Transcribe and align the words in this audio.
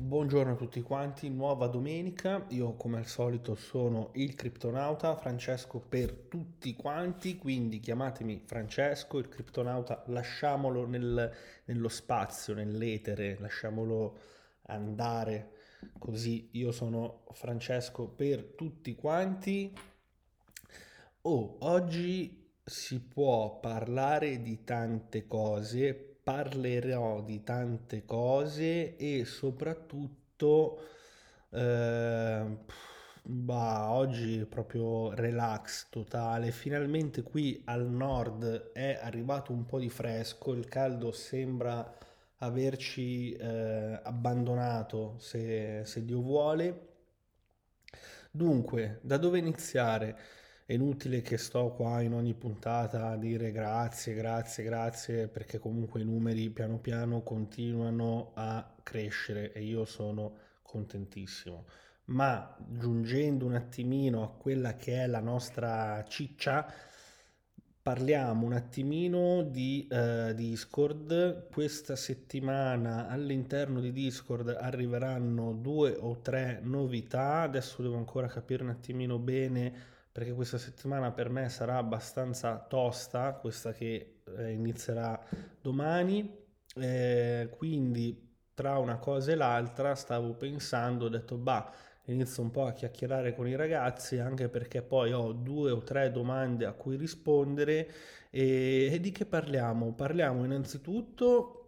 Buongiorno 0.00 0.52
a 0.52 0.56
tutti 0.56 0.80
quanti, 0.80 1.28
nuova 1.28 1.66
domenica, 1.66 2.46
io 2.48 2.72
come 2.72 2.96
al 2.96 3.06
solito 3.06 3.54
sono 3.54 4.12
il 4.14 4.34
criptonauta, 4.34 5.14
Francesco 5.14 5.78
per 5.78 6.10
tutti 6.26 6.74
quanti, 6.74 7.36
quindi 7.36 7.80
chiamatemi 7.80 8.42
Francesco, 8.46 9.18
il 9.18 9.28
criptonauta, 9.28 10.04
lasciamolo 10.06 10.86
nel, 10.86 11.30
nello 11.66 11.88
spazio, 11.88 12.54
nell'etere, 12.54 13.36
lasciamolo 13.38 14.18
andare 14.68 15.50
così, 15.98 16.48
io 16.52 16.72
sono 16.72 17.24
Francesco 17.32 18.08
per 18.08 18.54
tutti 18.56 18.94
quanti. 18.94 19.70
Oh, 21.20 21.56
oggi 21.60 22.52
si 22.64 23.02
può 23.02 23.60
parlare 23.60 24.40
di 24.40 24.64
tante 24.64 25.26
cose, 25.26 26.09
parlerò 26.30 27.22
di 27.22 27.42
tante 27.42 28.04
cose 28.04 28.96
e 28.96 29.24
soprattutto, 29.24 30.78
eh, 31.50 32.56
bah, 33.22 33.90
oggi 33.90 34.46
proprio 34.48 35.12
relax 35.14 35.88
totale. 35.90 36.52
Finalmente 36.52 37.22
qui 37.22 37.60
al 37.64 37.84
nord 37.90 38.70
è 38.72 39.00
arrivato 39.02 39.50
un 39.52 39.66
po' 39.66 39.80
di 39.80 39.88
fresco, 39.88 40.52
il 40.52 40.68
caldo 40.68 41.10
sembra 41.10 41.98
averci 42.38 43.32
eh, 43.32 44.00
abbandonato 44.02 45.16
se, 45.18 45.82
se 45.84 46.04
Dio 46.04 46.20
vuole. 46.20 46.88
Dunque, 48.30 49.00
da 49.02 49.16
dove 49.16 49.38
iniziare? 49.38 50.16
È 50.70 50.74
inutile 50.74 51.20
che 51.20 51.36
sto 51.36 51.72
qua 51.72 52.00
in 52.00 52.14
ogni 52.14 52.32
puntata 52.32 53.08
a 53.08 53.16
dire 53.16 53.50
grazie, 53.50 54.14
grazie, 54.14 54.62
grazie, 54.62 55.26
perché 55.26 55.58
comunque 55.58 56.00
i 56.00 56.04
numeri 56.04 56.48
piano 56.50 56.78
piano 56.78 57.24
continuano 57.24 58.30
a 58.34 58.76
crescere 58.80 59.52
e 59.52 59.64
io 59.64 59.84
sono 59.84 60.32
contentissimo. 60.62 61.64
Ma 62.04 62.56
giungendo 62.68 63.46
un 63.46 63.56
attimino 63.56 64.22
a 64.22 64.30
quella 64.30 64.76
che 64.76 65.02
è 65.02 65.08
la 65.08 65.18
nostra 65.18 66.04
ciccia, 66.06 66.72
parliamo 67.82 68.46
un 68.46 68.52
attimino 68.52 69.42
di 69.42 69.88
uh, 69.90 70.32
Discord. 70.34 71.48
Questa 71.50 71.96
settimana 71.96 73.08
all'interno 73.08 73.80
di 73.80 73.90
Discord 73.90 74.56
arriveranno 74.56 75.52
due 75.52 75.96
o 75.98 76.20
tre 76.20 76.60
novità. 76.62 77.40
Adesso 77.40 77.82
devo 77.82 77.96
ancora 77.96 78.28
capire 78.28 78.62
un 78.62 78.68
attimino 78.68 79.18
bene 79.18 79.98
perché 80.12 80.32
questa 80.32 80.58
settimana 80.58 81.12
per 81.12 81.28
me 81.30 81.48
sarà 81.48 81.76
abbastanza 81.76 82.58
tosta, 82.68 83.34
questa 83.34 83.72
che 83.72 84.22
eh, 84.36 84.52
inizierà 84.52 85.20
domani, 85.60 86.36
eh, 86.76 87.48
quindi 87.56 88.28
tra 88.54 88.78
una 88.78 88.98
cosa 88.98 89.32
e 89.32 89.34
l'altra 89.36 89.94
stavo 89.94 90.34
pensando, 90.34 91.06
ho 91.06 91.08
detto 91.08 91.36
bah, 91.36 91.72
inizio 92.06 92.42
un 92.42 92.50
po' 92.50 92.66
a 92.66 92.72
chiacchierare 92.72 93.34
con 93.34 93.46
i 93.48 93.56
ragazzi 93.56 94.18
anche 94.18 94.48
perché 94.48 94.82
poi 94.82 95.12
ho 95.12 95.32
due 95.32 95.70
o 95.70 95.82
tre 95.82 96.10
domande 96.10 96.66
a 96.66 96.72
cui 96.72 96.96
rispondere 96.96 97.88
e, 98.30 98.88
e 98.92 99.00
di 99.00 99.10
che 99.12 99.26
parliamo? 99.26 99.92
Parliamo 99.94 100.44
innanzitutto 100.44 101.59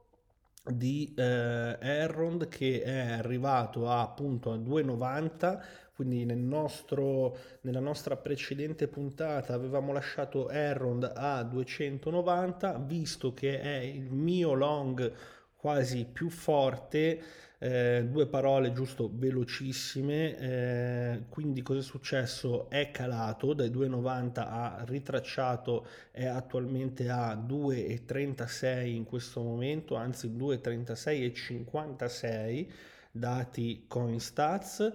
di 0.64 1.12
eh, 1.16 1.77
Errond 1.80 2.48
che 2.48 2.82
è 2.82 3.12
arrivato 3.12 3.88
a, 3.88 4.02
appunto 4.02 4.52
a 4.52 4.56
2,90 4.56 5.60
quindi 5.94 6.24
nel 6.24 6.38
nostro, 6.38 7.36
nella 7.62 7.80
nostra 7.80 8.16
precedente 8.16 8.88
puntata 8.88 9.55
avevamo 9.55 9.92
lasciato 9.92 10.48
Errond 10.50 11.12
a 11.14 11.42
290 11.42 12.78
visto 12.78 13.34
che 13.34 13.60
è 13.60 13.77
il 13.78 14.10
mio 14.10 14.55
long 14.55 15.12
quasi 15.62 16.06
più 16.12 16.28
forte 16.28 17.22
eh, 17.58 18.05
due 18.10 18.27
parole 18.27 18.72
giusto 18.72 19.08
velocissime 19.14 20.36
eh, 20.36 21.22
quindi 21.28 21.62
cosa 21.62 21.78
è 21.78 21.82
successo? 21.82 22.68
È 22.68 22.91
calato 22.91 23.55
dai 23.55 23.70
2,90 23.70 24.40
ha 24.40 24.83
ritracciato 24.84 25.86
è 26.11 26.27
attualmente 26.27 27.08
a 27.08 27.36
2,36 27.36 28.86
in 28.86 29.05
questo 29.05 29.40
momento 29.40 29.95
anzi 29.95 30.28
2,36,56 30.30 32.67
dati 33.12 33.84
CoinStats. 33.86 34.92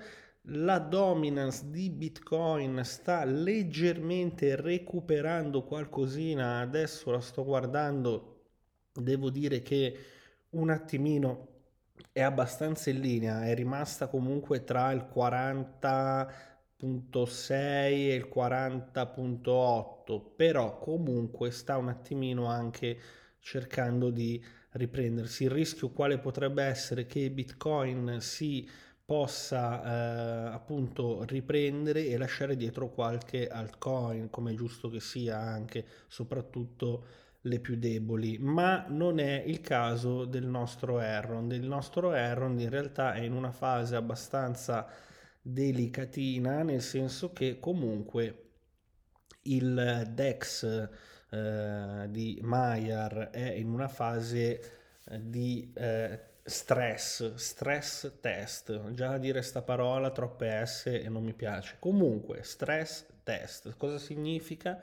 La 0.49 0.79
dominance 0.79 1.69
di 1.69 1.89
Bitcoin 1.89 2.81
sta 2.83 3.23
leggermente 3.23 4.57
recuperando 4.57 5.63
qualcosina, 5.63 6.59
adesso 6.59 7.11
la 7.11 7.21
sto 7.21 7.45
guardando, 7.45 8.41
devo 8.93 9.29
dire 9.29 9.61
che 9.61 9.97
un 10.51 10.69
attimino 10.69 11.47
è 12.11 12.21
abbastanza 12.21 12.89
in 12.89 12.99
linea, 12.99 13.45
è 13.45 13.53
rimasta 13.53 14.07
comunque 14.07 14.63
tra 14.63 14.91
il 14.91 15.07
40.6 15.13 17.51
e 17.51 18.15
il 18.15 18.27
40.8, 18.33 20.21
però 20.35 20.79
comunque 20.79 21.51
sta 21.51 21.77
un 21.77 21.89
attimino 21.89 22.47
anche 22.47 22.97
cercando 23.39 24.09
di 24.09 24.43
riprendersi. 24.71 25.43
Il 25.43 25.51
rischio 25.51 25.89
quale 25.89 26.17
potrebbe 26.19 26.63
essere 26.63 27.05
che 27.05 27.29
Bitcoin 27.31 28.17
si 28.19 28.67
possa 29.05 29.83
eh, 29.83 30.53
appunto 30.53 31.23
riprendere 31.23 32.07
e 32.07 32.17
lasciare 32.17 32.57
dietro 32.57 32.89
qualche 32.89 33.47
altcoin, 33.47 34.29
come 34.29 34.51
è 34.51 34.55
giusto 34.55 34.89
che 34.89 34.99
sia 34.99 35.37
anche, 35.37 35.85
soprattutto 36.07 37.05
le 37.47 37.59
più 37.59 37.77
deboli, 37.77 38.37
ma 38.37 38.85
non 38.87 39.19
è 39.19 39.43
il 39.45 39.61
caso 39.61 40.25
del 40.25 40.45
nostro 40.45 40.99
Errond. 40.99 41.51
Il 41.51 41.67
nostro 41.67 42.13
Errond 42.13 42.59
in 42.59 42.69
realtà 42.69 43.13
è 43.13 43.21
in 43.21 43.33
una 43.33 43.51
fase 43.51 43.95
abbastanza 43.95 44.87
delicatina, 45.41 46.63
nel 46.63 46.81
senso 46.81 47.31
che 47.31 47.59
comunque 47.59 48.43
il 49.43 50.09
DEX 50.13 50.89
eh, 51.29 52.05
di 52.09 52.39
Maiar 52.41 53.29
è 53.31 53.51
in 53.51 53.69
una 53.69 53.87
fase 53.87 54.61
eh, 55.05 55.29
di 55.29 55.71
eh, 55.75 56.19
stress, 56.43 57.33
stress 57.35 58.19
test. 58.19 58.91
Già 58.91 59.13
a 59.13 59.17
dire 59.17 59.41
sta 59.41 59.61
parola 59.61 60.11
troppe 60.11 60.65
S 60.65 60.87
e 60.87 61.09
non 61.09 61.23
mi 61.23 61.33
piace. 61.33 61.75
Comunque, 61.79 62.43
stress 62.43 63.05
test. 63.23 63.75
Cosa 63.77 63.97
significa? 63.97 64.79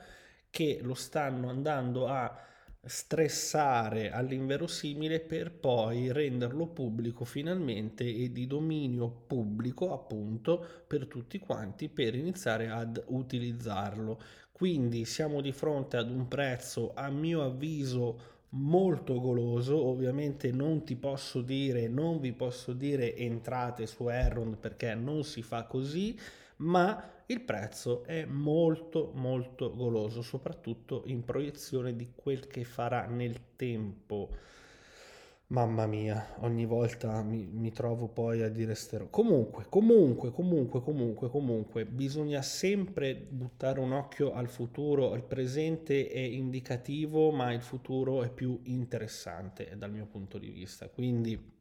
Che 0.49 0.79
lo 0.81 0.93
stanno 0.93 1.49
andando 1.49 2.07
a 2.07 2.53
stressare 2.85 4.11
all'inverosimile 4.11 5.19
per 5.19 5.51
poi 5.51 6.11
renderlo 6.11 6.67
pubblico 6.67 7.25
finalmente 7.25 8.03
e 8.03 8.31
di 8.31 8.45
dominio 8.47 9.09
pubblico 9.25 9.93
appunto 9.93 10.63
per 10.87 11.07
tutti 11.07 11.39
quanti 11.39 11.89
per 11.89 12.15
iniziare 12.15 12.69
ad 12.69 13.03
utilizzarlo. 13.07 14.19
Quindi 14.51 15.05
siamo 15.05 15.41
di 15.41 15.51
fronte 15.51 15.97
ad 15.97 16.09
un 16.09 16.27
prezzo 16.27 16.93
a 16.93 17.09
mio 17.09 17.43
avviso 17.43 18.33
molto 18.49 19.19
goloso, 19.19 19.83
ovviamente 19.83 20.51
non 20.51 20.85
ti 20.85 20.95
posso 20.95 21.41
dire, 21.41 21.87
non 21.87 22.19
vi 22.19 22.31
posso 22.31 22.71
dire 22.71 23.15
entrate 23.15 23.85
su 23.85 24.07
Errond 24.07 24.55
perché 24.57 24.93
non 24.95 25.23
si 25.23 25.41
fa 25.41 25.63
così, 25.65 26.17
ma 26.57 27.14
il 27.27 27.41
prezzo 27.41 28.03
è 28.03 28.25
molto 28.25 29.11
molto 29.15 29.73
goloso, 29.75 30.21
soprattutto 30.21 31.03
in 31.07 31.23
proiezione 31.23 31.95
di 31.95 32.11
quel 32.13 32.45
che 32.45 32.63
farà 32.63 33.07
nel 33.07 33.55
tempo. 33.55 34.29
Mamma 35.47 35.85
mia, 35.87 36.35
ogni 36.39 36.65
volta 36.65 37.21
mi, 37.23 37.47
mi 37.51 37.71
trovo 37.71 38.07
poi 38.07 38.41
a 38.41 38.49
dire 38.49 38.75
stero. 38.75 39.09
Comunque, 39.09 39.65
comunque, 39.69 40.31
comunque, 40.31 40.81
comunque, 40.81 41.29
comunque, 41.29 41.85
bisogna 41.85 42.41
sempre 42.41 43.15
buttare 43.15 43.79
un 43.79 43.91
occhio 43.91 44.33
al 44.33 44.47
futuro. 44.49 45.15
Il 45.15 45.23
presente 45.23 46.07
è 46.07 46.19
indicativo, 46.19 47.31
ma 47.31 47.51
il 47.53 47.61
futuro 47.61 48.23
è 48.23 48.29
più 48.31 48.59
interessante 48.63 49.75
dal 49.77 49.91
mio 49.91 50.05
punto 50.07 50.37
di 50.39 50.49
vista. 50.49 50.89
Quindi, 50.89 51.54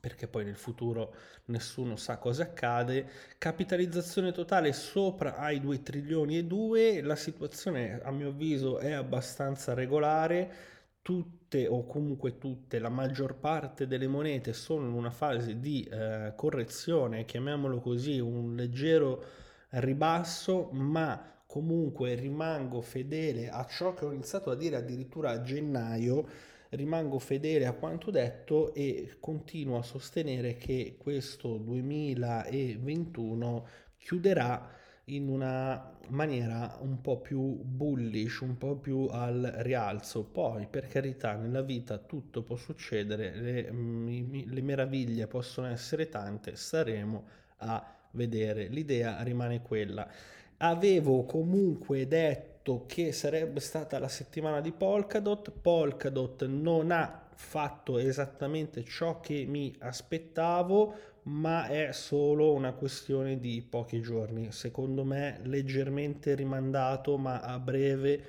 perché 0.00 0.28
poi 0.28 0.44
nel 0.44 0.56
futuro 0.56 1.14
nessuno 1.46 1.96
sa 1.96 2.18
cosa 2.18 2.44
accade. 2.44 3.08
Capitalizzazione 3.38 4.32
totale 4.32 4.72
sopra 4.72 5.36
ai 5.36 5.60
2 5.60 5.82
trilioni 5.82 6.38
e 6.38 6.44
2. 6.44 7.02
La 7.02 7.16
situazione, 7.16 8.00
a 8.02 8.10
mio 8.10 8.28
avviso, 8.28 8.78
è 8.78 8.92
abbastanza 8.92 9.74
regolare 9.74 10.76
tutte 11.08 11.66
o 11.66 11.86
comunque 11.86 12.36
tutte, 12.36 12.78
la 12.78 12.90
maggior 12.90 13.36
parte 13.36 13.86
delle 13.86 14.06
monete 14.06 14.52
sono 14.52 14.86
in 14.86 14.92
una 14.92 15.10
fase 15.10 15.58
di 15.58 15.82
eh, 15.84 16.34
correzione, 16.36 17.24
chiamiamolo 17.24 17.80
così, 17.80 18.18
un 18.18 18.54
leggero 18.54 19.24
ribasso, 19.70 20.68
ma 20.72 21.42
comunque 21.46 22.14
rimango 22.14 22.82
fedele 22.82 23.48
a 23.48 23.64
ciò 23.64 23.94
che 23.94 24.04
ho 24.04 24.12
iniziato 24.12 24.50
a 24.50 24.54
dire 24.54 24.76
addirittura 24.76 25.30
a 25.30 25.40
gennaio, 25.40 26.28
rimango 26.70 27.18
fedele 27.18 27.66
a 27.66 27.72
quanto 27.72 28.10
detto 28.10 28.74
e 28.74 29.16
continuo 29.20 29.78
a 29.78 29.82
sostenere 29.82 30.56
che 30.56 30.96
questo 30.98 31.56
2021 31.56 33.66
chiuderà 33.96 34.76
in 35.08 35.28
una 35.28 35.96
maniera 36.08 36.78
un 36.80 37.00
po' 37.00 37.20
più 37.20 37.40
bullish, 37.40 38.40
un 38.40 38.58
po' 38.58 38.76
più 38.76 39.08
al 39.10 39.52
rialzo. 39.58 40.24
Poi, 40.24 40.66
per 40.66 40.86
carità, 40.86 41.34
nella 41.34 41.62
vita 41.62 41.98
tutto 41.98 42.42
può 42.42 42.56
succedere, 42.56 43.34
le, 43.34 43.70
le 43.70 44.62
meraviglie 44.62 45.26
possono 45.26 45.68
essere 45.68 46.08
tante, 46.08 46.56
staremo 46.56 47.24
a 47.58 47.94
vedere. 48.12 48.68
L'idea 48.68 49.22
rimane 49.22 49.62
quella. 49.62 50.08
Avevo 50.58 51.24
comunque 51.24 52.08
detto 52.08 52.84
che 52.86 53.12
sarebbe 53.12 53.60
stata 53.60 53.98
la 54.00 54.08
settimana 54.08 54.60
di 54.60 54.72
Polkadot. 54.72 55.52
Polkadot 55.52 56.46
non 56.46 56.90
ha 56.90 57.28
fatto 57.32 57.98
esattamente 57.98 58.82
ciò 58.82 59.20
che 59.20 59.44
mi 59.46 59.72
aspettavo, 59.78 60.94
ma 61.24 61.68
è 61.68 61.92
solo 61.92 62.52
una 62.52 62.72
questione 62.72 63.38
di 63.38 63.64
pochi 63.68 64.00
giorni. 64.00 64.50
Secondo 64.50 65.04
me 65.04 65.38
leggermente 65.44 66.34
rimandato, 66.34 67.16
ma 67.16 67.38
a 67.38 67.60
breve 67.60 68.20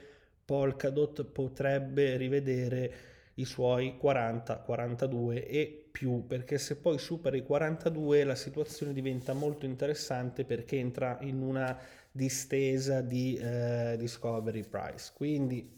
Polkadot 0.46 1.24
potrebbe 1.24 2.16
rivedere 2.16 2.92
i 3.36 3.46
suoi 3.46 3.98
40, 3.98 4.58
42 4.58 5.48
e 5.48 5.88
più, 5.92 6.28
perché 6.28 6.60
se 6.60 6.76
poi 6.76 7.00
supera 7.00 7.36
i 7.36 7.44
42 7.44 8.24
la 8.24 8.36
situazione 8.36 8.94
diventa 8.94 9.34
molto 9.34 9.66
interessante 9.66 10.46
perché 10.46 10.78
entra 10.78 11.18
in 11.22 11.42
una 11.42 11.78
distesa 12.20 13.00
di 13.00 13.36
eh, 13.38 13.96
discovery 13.98 14.68
price. 14.68 15.12
Quindi 15.16 15.78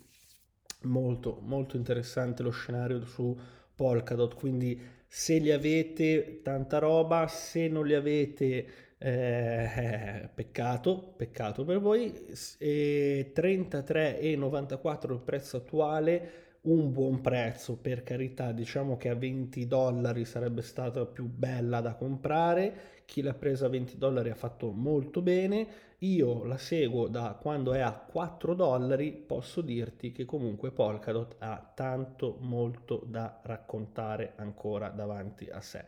molto 0.84 1.40
molto 1.44 1.78
interessante 1.78 2.42
lo 2.42 2.50
scenario 2.50 3.06
su 3.06 3.38
Polkadot, 3.76 4.34
quindi 4.34 4.82
se 5.08 5.38
li 5.38 5.52
avete 5.52 6.42
tanta 6.42 6.80
roba, 6.80 7.28
se 7.28 7.68
non 7.68 7.86
li 7.86 7.94
avete 7.94 8.66
eh, 8.98 10.30
peccato, 10.34 11.14
peccato 11.16 11.64
per 11.64 11.80
voi, 11.80 12.12
e 12.58 13.32
33,94 13.36 15.12
il 15.12 15.20
prezzo 15.20 15.58
attuale, 15.58 16.32
un 16.64 16.92
buon 16.92 17.22
prezzo 17.22 17.78
per 17.78 18.04
carità, 18.04 18.52
diciamo 18.52 18.96
che 18.98 19.10
a 19.10 19.16
20 19.16 19.66
dollari 19.66 20.26
sarebbe 20.26 20.62
stata 20.62 21.06
più 21.06 21.26
bella 21.26 21.82
da 21.82 21.96
comprare, 21.96 23.04
chi 23.06 23.22
l'ha 23.22 23.34
presa 23.34 23.66
a 23.66 23.70
20 23.70 23.98
dollari 23.98 24.30
ha 24.30 24.36
fatto 24.36 24.72
molto 24.72 25.22
bene, 25.22 25.68
io 26.00 26.44
la 26.44 26.58
seguo 26.58 27.08
da 27.08 27.38
quando 27.40 27.74
è 27.74 27.80
a 27.80 27.94
4 27.94 28.54
dollari, 28.54 29.12
posso 29.12 29.62
dirti 29.62 30.12
che 30.12 30.26
comunque 30.26 30.72
Polkadot 30.72 31.36
ha 31.40 31.72
tanto 31.76 32.38
molto 32.42 33.04
da 33.08 33.40
raccontare 33.44 34.34
ancora 34.36 34.90
davanti 34.90 35.48
a 35.50 35.62
sé. 35.62 35.84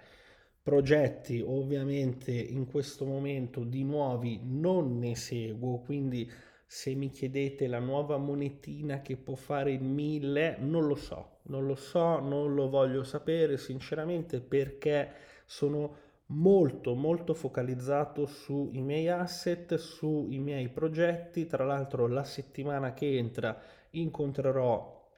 Progetti 0.62 1.42
ovviamente 1.46 2.31
in 2.31 2.66
questo 2.66 3.06
momento 3.06 3.64
di 3.64 3.84
nuovi 3.84 4.40
non 4.44 4.98
ne 4.98 5.16
seguo, 5.16 5.80
quindi 5.80 6.30
se 6.74 6.96
mi 6.96 7.12
chiedete 7.12 7.68
la 7.68 7.78
nuova 7.78 8.18
monetina 8.18 9.04
che 9.04 9.16
può 9.16 9.36
fare 9.36 9.74
il 9.74 9.84
1000, 9.84 10.58
non 10.62 10.88
lo 10.88 10.96
so, 10.96 11.38
non 11.44 11.68
lo 11.68 11.75
so, 11.75 12.20
non 12.20 12.56
lo 12.56 12.68
voglio 12.68 13.04
sapere 13.04 13.58
sinceramente 13.58 14.42
perché 14.42 15.12
sono 15.46 15.98
molto 16.28 16.96
molto 16.96 17.36
focalizzato 17.36 18.25
sui 18.25 18.81
miei 18.81 19.08
asset, 19.08 19.75
sui 19.75 20.40
miei 20.40 20.68
progetti. 20.70 21.46
Tra 21.46 21.64
l'altro 21.64 22.08
la 22.08 22.24
settimana 22.24 22.96
che 22.96 23.18
entra 23.18 23.56
incontrerò 23.92 25.12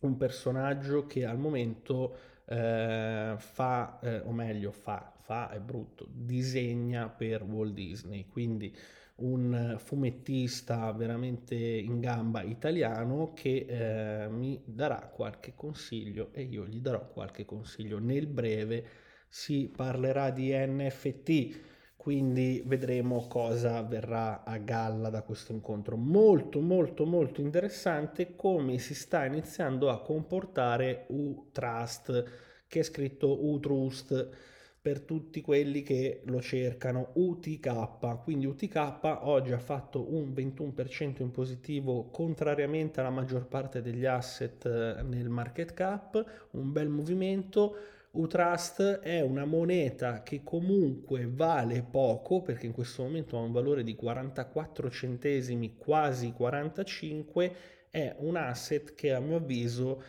un 0.00 0.16
personaggio 0.16 1.06
che 1.06 1.24
al 1.24 1.38
momento 1.38 2.16
eh, 2.46 3.36
fa, 3.38 4.00
eh, 4.00 4.22
o 4.24 4.32
meglio 4.32 4.72
fa, 4.72 5.12
fa 5.20 5.50
è 5.50 5.60
brutto, 5.60 6.08
disegna 6.10 7.08
per 7.08 7.44
Walt 7.44 7.74
Disney, 7.74 8.26
quindi 8.26 8.76
un 9.16 9.76
fumettista 9.78 10.92
veramente 10.92 11.54
in 11.54 12.00
gamba 12.00 12.42
italiano 12.42 13.32
che 13.34 13.66
eh, 13.66 14.28
mi 14.28 14.60
darà 14.64 15.10
qualche 15.12 15.54
consiglio 15.54 16.28
e 16.32 16.42
io 16.42 16.66
gli 16.66 16.80
darò 16.80 17.08
qualche 17.08 17.44
consiglio 17.44 17.98
nel 17.98 18.26
breve 18.26 18.84
si 19.28 19.70
parlerà 19.74 20.30
di 20.30 20.50
NFT, 20.52 21.60
quindi 21.96 22.62
vedremo 22.64 23.26
cosa 23.26 23.82
verrà 23.82 24.44
a 24.44 24.56
galla 24.58 25.10
da 25.10 25.22
questo 25.22 25.52
incontro. 25.52 25.96
Molto 25.96 26.60
molto 26.60 27.04
molto 27.04 27.40
interessante 27.40 28.34
come 28.36 28.78
si 28.78 28.94
sta 28.94 29.24
iniziando 29.24 29.90
a 29.90 30.00
comportare 30.00 31.06
U-Trust, 31.08 32.24
che 32.66 32.80
è 32.80 32.82
scritto 32.82 33.44
U-Trust 33.44 34.54
per 34.86 35.00
tutti 35.00 35.40
quelli 35.40 35.82
che 35.82 36.20
lo 36.26 36.40
cercano 36.40 37.10
UTK 37.14 38.20
quindi 38.22 38.46
UTK 38.46 39.00
oggi 39.22 39.50
ha 39.50 39.58
fatto 39.58 40.14
un 40.14 40.32
21% 40.32 41.22
in 41.22 41.32
positivo 41.32 42.08
contrariamente 42.12 43.00
alla 43.00 43.10
maggior 43.10 43.48
parte 43.48 43.82
degli 43.82 44.04
asset 44.04 44.64
eh, 44.64 45.02
nel 45.02 45.28
market 45.28 45.74
cap. 45.74 46.24
Un 46.52 46.70
bel 46.70 46.88
movimento. 46.88 47.76
Utrust 48.12 49.00
è 49.00 49.20
una 49.22 49.44
moneta 49.44 50.22
che 50.22 50.42
comunque 50.44 51.28
vale 51.28 51.82
poco 51.82 52.42
perché 52.42 52.66
in 52.66 52.72
questo 52.72 53.02
momento 53.02 53.36
ha 53.36 53.40
un 53.40 53.50
valore 53.50 53.82
di 53.82 53.96
44 53.96 54.88
centesimi, 54.88 55.76
quasi 55.76 56.30
45, 56.30 57.54
è 57.90 58.14
un 58.20 58.36
asset 58.36 58.94
che 58.94 59.12
a 59.12 59.18
mio 59.18 59.38
avviso 59.38 60.00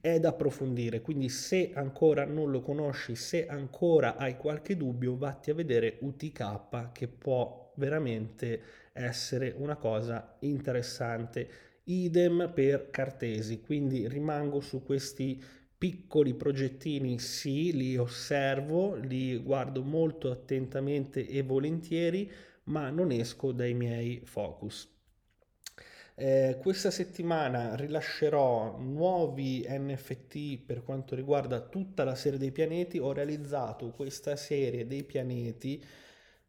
è 0.00 0.18
da 0.20 0.30
approfondire, 0.30 1.00
quindi 1.00 1.28
se 1.28 1.72
ancora 1.74 2.24
non 2.24 2.50
lo 2.50 2.60
conosci, 2.60 3.14
se 3.14 3.46
ancora 3.46 4.16
hai 4.16 4.36
qualche 4.36 4.76
dubbio, 4.76 5.16
vatti 5.16 5.50
a 5.50 5.54
vedere 5.54 5.98
UTK 6.00 6.92
che 6.92 7.08
può 7.08 7.72
veramente 7.76 8.60
essere 8.92 9.54
una 9.56 9.76
cosa 9.76 10.36
interessante. 10.40 11.48
Idem 11.84 12.50
per 12.54 12.90
Cartesi, 12.90 13.60
quindi 13.60 14.08
rimango 14.08 14.60
su 14.60 14.82
questi 14.82 15.42
piccoli 15.78 16.34
progettini 16.34 17.18
sì, 17.18 17.72
li 17.72 17.96
osservo, 17.96 18.94
li 18.96 19.36
guardo 19.38 19.82
molto 19.82 20.30
attentamente 20.30 21.26
e 21.26 21.42
volentieri, 21.42 22.30
ma 22.64 22.90
non 22.90 23.10
esco 23.12 23.52
dai 23.52 23.74
miei 23.74 24.20
focus. 24.24 24.95
Eh, 26.18 26.56
questa 26.62 26.90
settimana 26.90 27.74
rilascerò 27.76 28.78
nuovi 28.78 29.66
NFT 29.68 30.64
per 30.64 30.82
quanto 30.82 31.14
riguarda 31.14 31.60
tutta 31.60 32.04
la 32.04 32.14
serie 32.14 32.38
dei 32.38 32.52
pianeti. 32.52 32.98
Ho 32.98 33.12
realizzato 33.12 33.90
questa 33.90 34.34
serie 34.34 34.86
dei 34.86 35.04
pianeti 35.04 35.82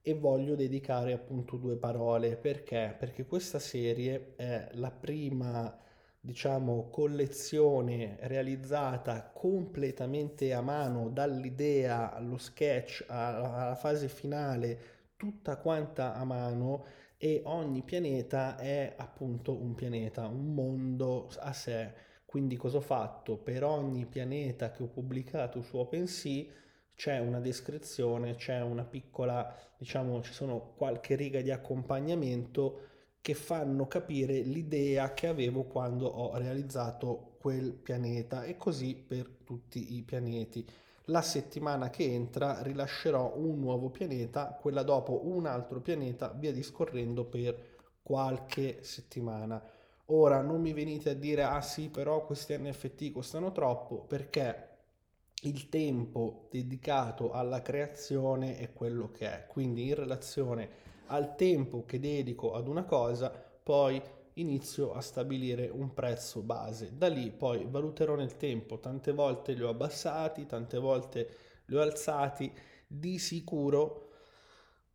e 0.01 0.13
voglio 0.13 0.55
dedicare 0.55 1.11
appunto 1.11 1.57
due 1.57 1.75
parole 1.75 2.37
perché? 2.37 2.95
Perché 2.97 3.25
questa 3.25 3.59
serie 3.59 4.35
è 4.37 4.69
la 4.73 4.91
prima 4.91 5.77
diciamo, 6.19 6.89
collezione 6.89 8.17
realizzata 8.21 9.31
completamente 9.33 10.53
a 10.53 10.61
mano, 10.61 11.09
dall'idea 11.09 12.13
allo 12.13 12.37
sketch 12.37 13.03
alla 13.07 13.75
fase 13.75 14.07
finale, 14.07 14.79
tutta 15.17 15.57
quanta 15.57 16.15
a 16.15 16.23
mano 16.23 16.85
e 17.17 17.41
ogni 17.45 17.81
pianeta 17.83 18.57
è 18.57 18.93
appunto 18.97 19.53
un 19.53 19.73
pianeta, 19.73 20.27
un 20.27 20.53
mondo 20.53 21.29
a 21.39 21.53
sé. 21.53 21.93
Quindi 22.25 22.55
cosa 22.55 22.77
ho 22.77 22.81
fatto? 22.81 23.37
Per 23.37 23.63
ogni 23.63 24.05
pianeta 24.05 24.71
che 24.71 24.83
ho 24.83 24.87
pubblicato 24.87 25.61
su 25.61 25.77
OpenSea 25.77 26.45
c'è 26.95 27.19
una 27.19 27.39
descrizione, 27.39 28.35
c'è 28.35 28.61
una 28.61 28.83
piccola, 28.83 29.55
diciamo, 29.77 30.21
ci 30.21 30.33
sono 30.33 30.73
qualche 30.75 31.15
riga 31.15 31.41
di 31.41 31.51
accompagnamento 31.51 32.81
che 33.21 33.33
fanno 33.33 33.87
capire 33.87 34.39
l'idea 34.39 35.13
che 35.13 35.27
avevo 35.27 35.63
quando 35.65 36.07
ho 36.07 36.37
realizzato 36.37 37.35
quel 37.39 37.73
pianeta 37.73 38.43
e 38.43 38.57
così 38.57 38.95
per 38.95 39.29
tutti 39.43 39.95
i 39.95 40.03
pianeti. 40.03 40.65
La 41.09 41.21
settimana 41.21 41.89
che 41.89 42.03
entra 42.03 42.61
rilascerò 42.61 43.33
un 43.37 43.59
nuovo 43.59 43.89
pianeta, 43.89 44.57
quella 44.59 44.83
dopo 44.83 45.21
un 45.25 45.45
altro 45.45 45.79
pianeta, 45.79 46.29
via 46.29 46.51
discorrendo 46.51 47.23
per 47.23 47.75
qualche 48.01 48.79
settimana. 48.81 49.61
Ora 50.07 50.41
non 50.41 50.59
mi 50.59 50.73
venite 50.73 51.11
a 51.11 51.13
dire 51.13 51.43
ah 51.43 51.61
sì, 51.61 51.89
però 51.89 52.25
questi 52.25 52.57
NFT 52.57 53.11
costano 53.11 53.53
troppo 53.53 54.01
perché 54.01 54.67
il 55.43 55.69
tempo 55.69 56.47
dedicato 56.49 57.31
alla 57.31 57.61
creazione 57.61 58.57
è 58.57 58.73
quello 58.73 59.09
che 59.09 59.27
è. 59.27 59.45
Quindi 59.47 59.87
in 59.87 59.95
relazione 59.95 60.69
al 61.07 61.35
tempo 61.35 61.85
che 61.85 61.99
dedico 62.01 62.53
ad 62.53 62.67
una 62.67 62.83
cosa, 62.83 63.31
poi 63.63 64.01
inizio 64.39 64.93
a 64.93 65.01
stabilire 65.01 65.69
un 65.69 65.93
prezzo 65.93 66.41
base. 66.41 66.97
Da 66.97 67.07
lì 67.07 67.31
poi 67.31 67.65
valuterò 67.69 68.15
nel 68.15 68.37
tempo, 68.37 68.79
tante 68.79 69.11
volte 69.11 69.53
li 69.53 69.63
ho 69.63 69.69
abbassati, 69.69 70.45
tante 70.45 70.77
volte 70.77 71.29
li 71.65 71.75
ho 71.75 71.81
alzati, 71.81 72.51
di 72.87 73.19
sicuro 73.19 74.09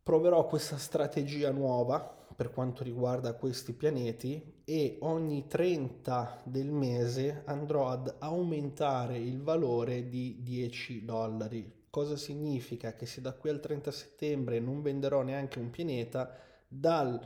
proverò 0.01 0.45
questa 0.45 0.77
strategia 0.77 1.51
nuova 1.51 1.99
per 2.35 2.51
quanto 2.51 2.83
riguarda 2.83 3.35
questi 3.35 3.73
pianeti 3.73 4.61
e 4.65 4.97
ogni 5.01 5.47
30 5.47 6.41
del 6.45 6.71
mese 6.71 7.43
andrò 7.45 7.89
ad 7.89 8.15
aumentare 8.19 9.17
il 9.17 9.41
valore 9.41 10.09
di 10.09 10.37
10 10.41 11.05
dollari 11.05 11.81
Cosa 11.93 12.17
significa? 12.17 12.95
Che 12.95 13.05
se 13.05 13.21
da 13.21 13.33
qui 13.33 13.51
al 13.51 13.59
30 13.59 13.91
settembre 13.91 14.59
non 14.59 14.81
venderò 14.81 15.21
neanche 15.21 15.59
un 15.59 15.69
pianeta, 15.69 16.35
dal 16.67 17.21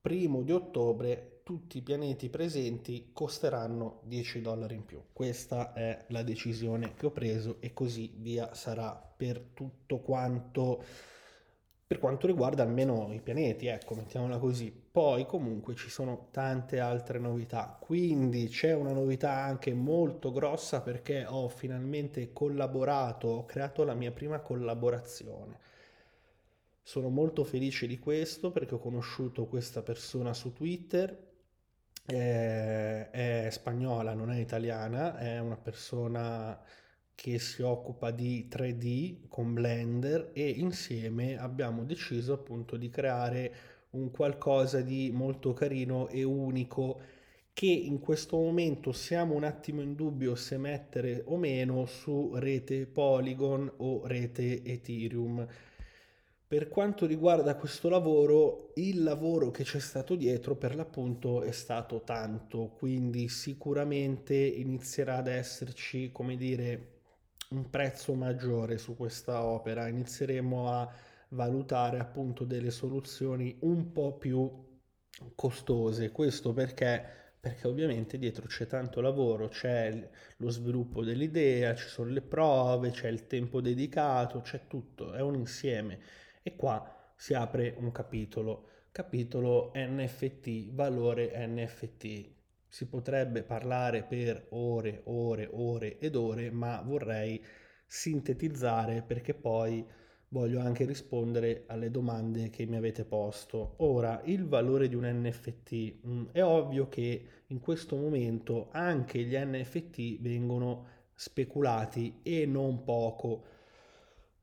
primo 0.00 0.42
di 0.42 0.52
ottobre 0.52 1.33
tutti 1.44 1.76
i 1.76 1.82
pianeti 1.82 2.30
presenti 2.30 3.10
costeranno 3.12 4.00
10 4.04 4.40
dollari 4.40 4.74
in 4.76 4.86
più. 4.86 5.02
Questa 5.12 5.74
è 5.74 6.06
la 6.08 6.22
decisione 6.22 6.94
che 6.94 7.04
ho 7.04 7.10
preso 7.10 7.58
e 7.60 7.74
così 7.74 8.14
via 8.16 8.54
sarà 8.54 8.92
per 8.94 9.40
tutto 9.52 10.00
quanto 10.00 10.82
per 11.86 11.98
quanto 11.98 12.26
riguarda 12.26 12.62
almeno 12.62 13.12
i 13.12 13.20
pianeti, 13.20 13.66
ecco, 13.66 13.94
mettiamola 13.94 14.38
così. 14.38 14.72
Poi 14.72 15.26
comunque 15.26 15.74
ci 15.74 15.90
sono 15.90 16.28
tante 16.30 16.80
altre 16.80 17.18
novità, 17.18 17.76
quindi 17.78 18.48
c'è 18.48 18.74
una 18.74 18.92
novità 18.92 19.32
anche 19.32 19.74
molto 19.74 20.32
grossa 20.32 20.80
perché 20.80 21.26
ho 21.28 21.48
finalmente 21.48 22.32
collaborato, 22.32 23.28
ho 23.28 23.44
creato 23.44 23.84
la 23.84 23.92
mia 23.92 24.12
prima 24.12 24.40
collaborazione. 24.40 25.58
Sono 26.82 27.10
molto 27.10 27.44
felice 27.44 27.86
di 27.86 27.98
questo 27.98 28.50
perché 28.50 28.74
ho 28.74 28.78
conosciuto 28.78 29.46
questa 29.46 29.82
persona 29.82 30.32
su 30.32 30.52
Twitter, 30.54 31.33
è, 32.04 33.08
è 33.10 33.48
spagnola, 33.50 34.14
non 34.14 34.30
è 34.30 34.38
italiana, 34.38 35.18
è 35.18 35.38
una 35.38 35.56
persona 35.56 36.60
che 37.14 37.38
si 37.38 37.62
occupa 37.62 38.10
di 38.10 38.48
3D 38.50 39.28
con 39.28 39.54
Blender 39.54 40.30
e 40.32 40.48
insieme 40.48 41.38
abbiamo 41.38 41.84
deciso 41.84 42.32
appunto 42.34 42.76
di 42.76 42.90
creare 42.90 43.54
un 43.90 44.10
qualcosa 44.10 44.80
di 44.80 45.10
molto 45.12 45.52
carino 45.52 46.08
e 46.08 46.24
unico 46.24 47.00
che 47.52 47.66
in 47.66 48.00
questo 48.00 48.36
momento 48.36 48.92
siamo 48.92 49.34
un 49.34 49.44
attimo 49.44 49.80
in 49.80 49.94
dubbio 49.94 50.34
se 50.34 50.58
mettere 50.58 51.22
o 51.26 51.36
meno 51.36 51.86
su 51.86 52.32
rete 52.34 52.86
Polygon 52.86 53.72
o 53.76 54.06
rete 54.06 54.64
Ethereum. 54.64 55.46
Per 56.54 56.68
quanto 56.68 57.04
riguarda 57.04 57.56
questo 57.56 57.88
lavoro, 57.88 58.70
il 58.76 59.02
lavoro 59.02 59.50
che 59.50 59.64
c'è 59.64 59.80
stato 59.80 60.14
dietro 60.14 60.54
per 60.54 60.76
l'appunto 60.76 61.42
è 61.42 61.50
stato 61.50 62.02
tanto, 62.04 62.68
quindi 62.78 63.28
sicuramente 63.28 64.36
inizierà 64.36 65.16
ad 65.16 65.26
esserci, 65.26 66.12
come 66.12 66.36
dire, 66.36 67.00
un 67.48 67.68
prezzo 67.70 68.14
maggiore 68.14 68.78
su 68.78 68.94
questa 68.94 69.44
opera, 69.44 69.88
inizieremo 69.88 70.70
a 70.70 70.88
valutare 71.30 71.98
appunto 71.98 72.44
delle 72.44 72.70
soluzioni 72.70 73.56
un 73.62 73.90
po' 73.90 74.16
più 74.16 74.48
costose. 75.34 76.12
Questo 76.12 76.52
perché 76.52 77.22
perché 77.44 77.66
ovviamente 77.66 78.16
dietro 78.16 78.46
c'è 78.46 78.66
tanto 78.66 79.02
lavoro, 79.02 79.48
c'è 79.48 80.08
lo 80.38 80.48
sviluppo 80.50 81.04
dell'idea, 81.04 81.74
ci 81.74 81.88
sono 81.88 82.08
le 82.10 82.22
prove, 82.22 82.90
c'è 82.90 83.08
il 83.08 83.26
tempo 83.26 83.60
dedicato, 83.60 84.40
c'è 84.40 84.66
tutto, 84.66 85.12
è 85.12 85.20
un 85.20 85.34
insieme. 85.34 86.22
E 86.46 86.54
qua 86.56 87.12
si 87.16 87.32
apre 87.32 87.74
un 87.78 87.90
capitolo, 87.90 88.68
capitolo 88.92 89.72
NFT, 89.74 90.72
valore 90.72 91.32
NFT 91.46 92.32
si 92.74 92.88
potrebbe 92.88 93.44
parlare 93.44 94.02
per 94.02 94.48
ore, 94.50 95.02
ore, 95.04 95.48
ore 95.52 95.98
ed 95.98 96.16
ore, 96.16 96.50
ma 96.50 96.82
vorrei 96.82 97.40
sintetizzare 97.86 99.02
perché 99.02 99.32
poi 99.32 99.86
voglio 100.30 100.58
anche 100.58 100.84
rispondere 100.84 101.62
alle 101.68 101.92
domande 101.92 102.50
che 102.50 102.66
mi 102.66 102.74
avete 102.74 103.04
posto. 103.04 103.74
Ora, 103.76 104.20
il 104.24 104.48
valore 104.48 104.88
di 104.88 104.96
un 104.96 105.04
NFT 105.04 106.00
mm, 106.04 106.24
è 106.32 106.42
ovvio 106.42 106.88
che 106.88 107.26
in 107.46 107.60
questo 107.60 107.94
momento 107.94 108.70
anche 108.72 109.22
gli 109.22 109.36
NFT 109.36 110.20
vengono 110.20 110.88
speculati 111.14 112.18
e 112.24 112.44
non 112.44 112.82
poco. 112.82 113.44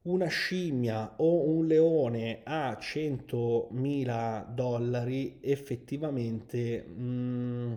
Una 0.03 0.27
scimmia 0.27 1.13
o 1.17 1.43
un 1.48 1.67
leone 1.67 2.41
a 2.43 2.72
100.000 2.72 4.48
dollari 4.48 5.38
effettivamente 5.41 6.84
mm, 6.88 7.74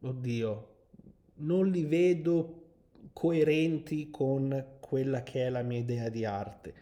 oddio, 0.00 0.68
non 1.36 1.68
li 1.68 1.84
vedo 1.84 2.62
coerenti 3.12 4.10
con 4.10 4.64
quella 4.80 5.22
che 5.22 5.46
è 5.46 5.50
la 5.50 5.62
mia 5.62 5.78
idea 5.78 6.08
di 6.08 6.24
arte. 6.24 6.74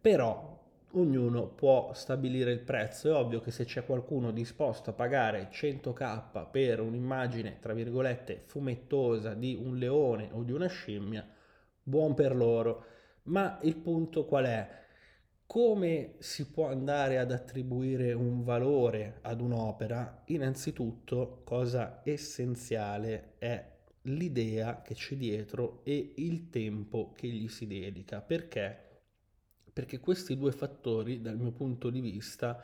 Però 0.00 0.58
ognuno 0.92 1.46
può 1.48 1.92
stabilire 1.92 2.52
il 2.52 2.60
prezzo. 2.60 3.08
È 3.08 3.14
ovvio 3.14 3.40
che 3.40 3.50
se 3.50 3.64
c'è 3.64 3.84
qualcuno 3.84 4.30
disposto 4.30 4.90
a 4.90 4.94
pagare 4.94 5.48
100k 5.50 6.50
per 6.50 6.80
un'immagine, 6.80 7.58
tra 7.60 7.74
virgolette, 7.74 8.42
fumettosa 8.46 9.34
di 9.34 9.58
un 9.60 9.76
leone 9.76 10.28
o 10.32 10.42
di 10.42 10.52
una 10.52 10.68
scimmia, 10.68 11.26
buon 11.82 12.14
per 12.14 12.34
loro. 12.34 12.84
Ma 13.30 13.60
il 13.62 13.76
punto 13.76 14.24
qual 14.24 14.44
è? 14.44 14.78
Come 15.46 16.14
si 16.18 16.50
può 16.50 16.66
andare 16.66 17.18
ad 17.18 17.30
attribuire 17.30 18.12
un 18.12 18.42
valore 18.42 19.18
ad 19.22 19.40
un'opera? 19.40 20.22
Innanzitutto, 20.26 21.42
cosa 21.44 22.00
essenziale 22.02 23.34
è 23.38 23.64
l'idea 24.02 24.82
che 24.82 24.94
c'è 24.94 25.14
dietro 25.14 25.82
e 25.84 26.14
il 26.16 26.50
tempo 26.50 27.12
che 27.14 27.28
gli 27.28 27.46
si 27.46 27.68
dedica. 27.68 28.20
Perché? 28.20 28.88
Perché 29.72 30.00
questi 30.00 30.36
due 30.36 30.50
fattori, 30.50 31.20
dal 31.20 31.38
mio 31.38 31.52
punto 31.52 31.88
di 31.88 32.00
vista, 32.00 32.60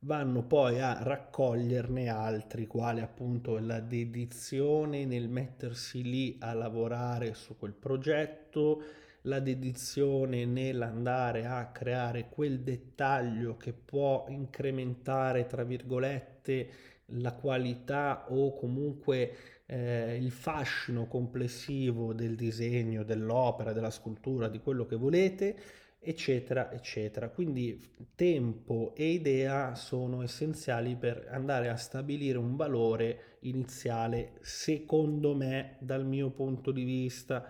vanno 0.00 0.44
poi 0.44 0.80
a 0.80 1.02
raccoglierne 1.02 2.08
altri, 2.08 2.68
quali 2.68 3.00
appunto 3.00 3.58
la 3.58 3.80
dedizione 3.80 5.04
nel 5.04 5.28
mettersi 5.28 6.02
lì 6.02 6.36
a 6.38 6.52
lavorare 6.52 7.34
su 7.34 7.56
quel 7.56 7.72
progetto, 7.72 8.82
la 9.26 9.40
dedizione 9.40 10.44
nell'andare 10.44 11.46
a 11.46 11.66
creare 11.66 12.28
quel 12.28 12.60
dettaglio 12.60 13.56
che 13.56 13.72
può 13.72 14.24
incrementare, 14.28 15.46
tra 15.46 15.64
virgolette, 15.64 16.68
la 17.10 17.32
qualità 17.32 18.26
o 18.30 18.54
comunque 18.56 19.36
eh, 19.66 20.16
il 20.16 20.30
fascino 20.30 21.06
complessivo 21.06 22.12
del 22.12 22.34
disegno, 22.34 23.04
dell'opera, 23.04 23.72
della 23.72 23.90
scultura, 23.90 24.48
di 24.48 24.60
quello 24.60 24.86
che 24.86 24.96
volete, 24.96 25.56
eccetera, 25.98 26.72
eccetera. 26.72 27.28
Quindi 27.28 27.80
tempo 28.14 28.92
e 28.94 29.08
idea 29.08 29.74
sono 29.74 30.22
essenziali 30.22 30.94
per 30.96 31.26
andare 31.30 31.68
a 31.68 31.76
stabilire 31.76 32.38
un 32.38 32.54
valore 32.54 33.38
iniziale, 33.40 34.32
secondo 34.40 35.34
me, 35.34 35.76
dal 35.80 36.06
mio 36.06 36.30
punto 36.30 36.70
di 36.70 36.84
vista 36.84 37.44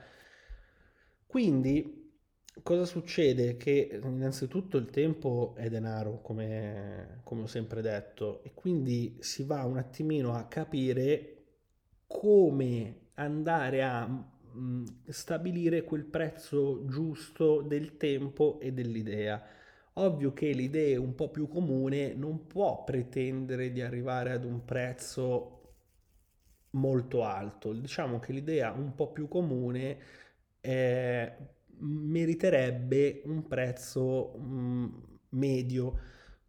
quindi 1.26 2.12
cosa 2.62 2.84
succede? 2.84 3.56
Che 3.56 4.00
innanzitutto 4.02 4.76
il 4.76 4.90
tempo 4.90 5.54
è 5.56 5.68
denaro, 5.68 6.20
come, 6.22 7.20
come 7.24 7.42
ho 7.42 7.46
sempre 7.46 7.82
detto, 7.82 8.42
e 8.42 8.52
quindi 8.54 9.16
si 9.20 9.44
va 9.44 9.64
un 9.64 9.78
attimino 9.78 10.34
a 10.34 10.46
capire 10.46 11.32
come 12.06 13.10
andare 13.14 13.82
a 13.82 14.06
mm, 14.06 14.84
stabilire 15.08 15.84
quel 15.84 16.04
prezzo 16.04 16.84
giusto 16.86 17.62
del 17.62 17.96
tempo 17.96 18.58
e 18.60 18.72
dell'idea. 18.72 19.42
Ovvio 19.94 20.32
che 20.32 20.52
l'idea 20.52 21.00
un 21.00 21.14
po' 21.14 21.30
più 21.30 21.48
comune 21.48 22.14
non 22.14 22.46
può 22.46 22.84
pretendere 22.84 23.72
di 23.72 23.80
arrivare 23.80 24.32
ad 24.32 24.44
un 24.44 24.64
prezzo 24.64 25.52
molto 26.70 27.24
alto. 27.24 27.72
Diciamo 27.72 28.18
che 28.18 28.32
l'idea 28.32 28.72
un 28.72 28.94
po' 28.94 29.10
più 29.12 29.28
comune 29.28 29.98
eh, 30.66 31.32
meriterebbe 31.78 33.22
un 33.26 33.46
prezzo 33.46 34.32
mh, 34.36 34.44
mm, 34.44 34.94
medio. 35.30 35.98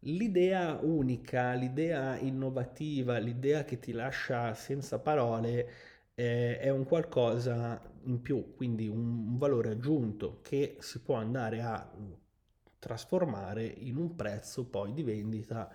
L'idea 0.00 0.78
unica, 0.82 1.52
l'idea 1.54 2.18
innovativa, 2.18 3.18
l'idea 3.18 3.64
che 3.64 3.78
ti 3.78 3.92
lascia 3.92 4.54
senza 4.54 4.98
parole 4.98 5.70
eh, 6.14 6.58
è 6.58 6.70
un 6.70 6.84
qualcosa 6.84 7.80
in 8.04 8.20
più, 8.22 8.54
quindi 8.56 8.88
un, 8.88 9.28
un 9.28 9.38
valore 9.38 9.70
aggiunto 9.70 10.40
che 10.42 10.76
si 10.80 11.00
può 11.00 11.16
andare 11.16 11.60
a 11.62 11.90
trasformare 12.78 13.64
in 13.66 13.96
un 13.96 14.14
prezzo 14.16 14.66
poi 14.66 14.92
di 14.94 15.02
vendita 15.02 15.70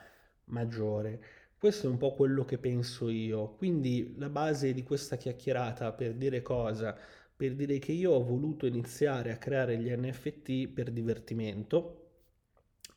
maggiore. 0.46 1.22
Questo 1.58 1.88
è 1.88 1.90
un 1.90 1.98
po' 1.98 2.14
quello 2.14 2.44
che 2.44 2.58
penso 2.58 3.10
io. 3.10 3.56
Quindi 3.56 4.16
la 4.18 4.30
base 4.30 4.74
di 4.74 4.84
questa 4.84 5.16
chiacchierata 5.16 5.94
per 5.94 6.14
dire 6.16 6.42
cosa? 6.42 6.98
Per 7.36 7.56
dire 7.56 7.80
che 7.80 7.92
io 7.92 8.12
ho 8.12 8.24
voluto 8.24 8.66
iniziare 8.66 9.32
a 9.32 9.38
creare 9.38 9.78
gli 9.78 9.92
NFT 9.92 10.68
per 10.68 10.92
divertimento 10.92 12.00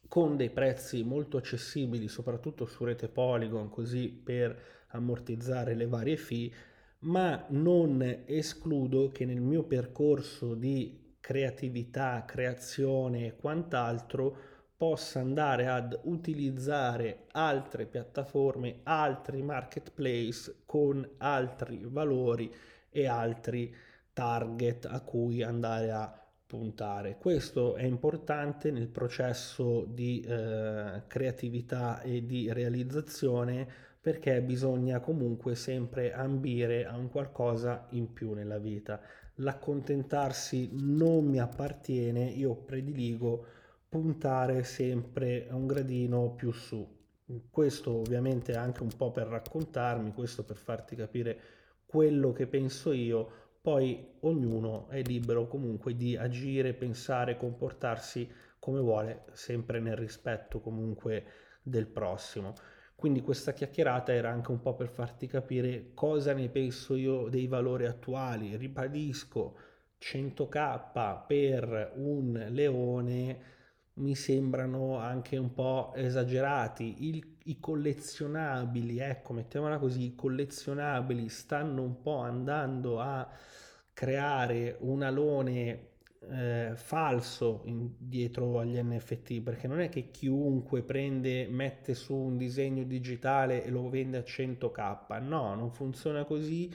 con 0.09 0.37
dei 0.37 0.51
prezzi 0.51 1.03
molto 1.03 1.37
accessibili, 1.37 2.09
soprattutto 2.09 2.65
su 2.65 2.85
rete 2.85 3.09
Polygon, 3.09 3.69
così 3.69 4.09
per 4.09 4.59
ammortizzare 4.89 5.75
le 5.75 5.87
varie 5.87 6.17
fee, 6.17 6.51
ma 7.01 7.45
non 7.51 8.23
escludo 8.27 9.09
che 9.09 9.25
nel 9.25 9.41
mio 9.41 9.65
percorso 9.65 10.55
di 10.55 11.15
creatività, 11.21 12.25
creazione 12.25 13.27
e 13.27 13.37
quant'altro 13.37 14.55
possa 14.77 15.21
andare 15.21 15.67
ad 15.69 15.99
utilizzare 16.05 17.25
altre 17.33 17.87
piattaforme, 17.87 18.81
altri 18.85 19.43
marketplace 19.43 20.63
con 20.67 21.09
altri 21.19 21.81
valori 21.85 22.53
e 22.91 23.07
altri 23.07 23.75
target 24.17 24.87
a 24.87 25.03
cui 25.03 25.43
andare 25.43 25.91
a 25.91 26.11
puntare. 26.47 27.19
Questo 27.19 27.75
è 27.75 27.83
importante 27.83 28.71
nel 28.71 28.89
processo 28.89 29.85
di 29.85 30.23
eh, 30.23 31.03
creatività 31.07 32.01
e 32.01 32.25
di 32.25 32.51
realizzazione 32.51 33.69
perché 34.01 34.41
bisogna 34.41 35.01
comunque 35.01 35.55
sempre 35.55 36.15
ambire 36.15 36.87
a 36.87 36.97
un 36.97 37.11
qualcosa 37.11 37.89
in 37.91 38.15
più 38.15 38.33
nella 38.33 38.57
vita. 38.57 38.99
L'accontentarsi 39.35 40.71
non 40.73 41.27
mi 41.27 41.39
appartiene, 41.39 42.25
io 42.25 42.55
prediligo 42.55 43.45
puntare 43.87 44.63
sempre 44.65 45.47
un 45.51 45.67
gradino 45.67 46.31
più 46.31 46.53
su. 46.53 46.89
Questo 47.51 47.91
ovviamente 47.91 48.55
anche 48.57 48.83
un 48.83 48.97
po' 48.97 49.11
per 49.11 49.27
raccontarmi, 49.27 50.15
questo 50.15 50.43
per 50.43 50.57
farti 50.57 50.97
capire 50.97 51.39
quello 51.85 52.33
che 52.33 52.47
penso 52.47 52.93
io, 52.93 53.45
poi 53.67 54.13
ognuno 54.21 54.89
è 54.91 55.03
libero 55.03 55.49
comunque 55.49 55.97
di 55.97 56.17
agire, 56.17 56.73
pensare, 56.73 57.37
comportarsi 57.37 58.31
come 58.61 58.79
vuole, 58.79 59.25
sempre 59.33 59.81
nel 59.81 59.97
rispetto 59.97 60.61
comunque 60.61 61.25
del 61.63 61.89
prossimo. 61.89 62.55
Quindi 62.95 63.23
questa 63.23 63.53
chiacchierata 63.53 64.13
era 64.13 64.31
anche 64.31 64.53
un 64.53 64.61
po' 64.61 64.77
per 64.77 64.89
farti 64.89 65.27
capire 65.27 65.91
cosa 65.95 66.33
ne 66.33 66.49
penso 66.49 66.95
io 66.95 67.29
dei 67.29 67.49
valori 67.49 67.87
attuali. 67.87 68.57
Ribadisco, 68.57 69.59
100k 70.01 71.27
per 71.27 71.95
un 71.97 72.47
leone 72.51 73.41
mi 73.95 74.15
sembrano 74.15 74.97
anche 74.99 75.39
un 75.39 75.53
po' 75.53 75.93
esagerati. 75.97 77.09
Il, 77.09 77.36
I 77.49 77.61
collezionabili, 77.61 78.99
ecco, 78.99 79.33
mettiamola 79.33 79.79
così, 79.79 80.05
i 80.05 80.15
collezionabili 80.17 81.29
stanno 81.29 81.83
un 81.83 82.01
po' 82.03 82.19
andando 82.19 83.01
a 83.01 83.29
creare 83.93 84.77
un 84.81 85.03
alone 85.03 85.95
eh, 86.29 86.73
falso 86.75 87.63
in, 87.67 87.91
dietro 87.99 88.59
agli 88.59 88.77
NFT 88.77 89.43
perché 89.43 89.69
non 89.69 89.81
è 89.81 89.89
che 89.89 90.11
chiunque 90.11 90.83
prende 90.83 91.47
mette 91.47 91.95
su 91.95 92.15
un 92.15 92.37
disegno 92.37 92.83
digitale 92.83 93.65
e 93.65 93.71
lo 93.71 93.89
vende 93.89 94.19
a 94.19 94.23
100k 94.23 95.23
no 95.23 95.55
non 95.55 95.71
funziona 95.71 96.25
così. 96.25 96.71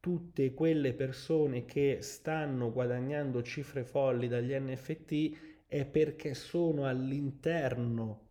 Tutte 0.00 0.54
quelle 0.54 0.94
persone 0.94 1.64
che 1.64 1.98
stanno 2.00 2.72
guadagnando 2.72 3.42
cifre 3.42 3.84
folli 3.84 4.26
dagli 4.28 4.52
NFT 4.52 5.66
è 5.66 5.84
perché 5.84 6.34
sono 6.34 6.86
all'interno 6.86 8.27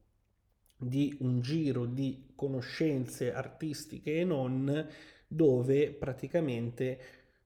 di 0.78 1.16
un 1.22 1.42
giro 1.42 1.86
di 1.86 2.32
conoscenze 2.36 3.34
artistiche 3.34 4.20
e 4.20 4.24
non 4.24 4.88
dove 5.28 5.92
praticamente 5.92 7.00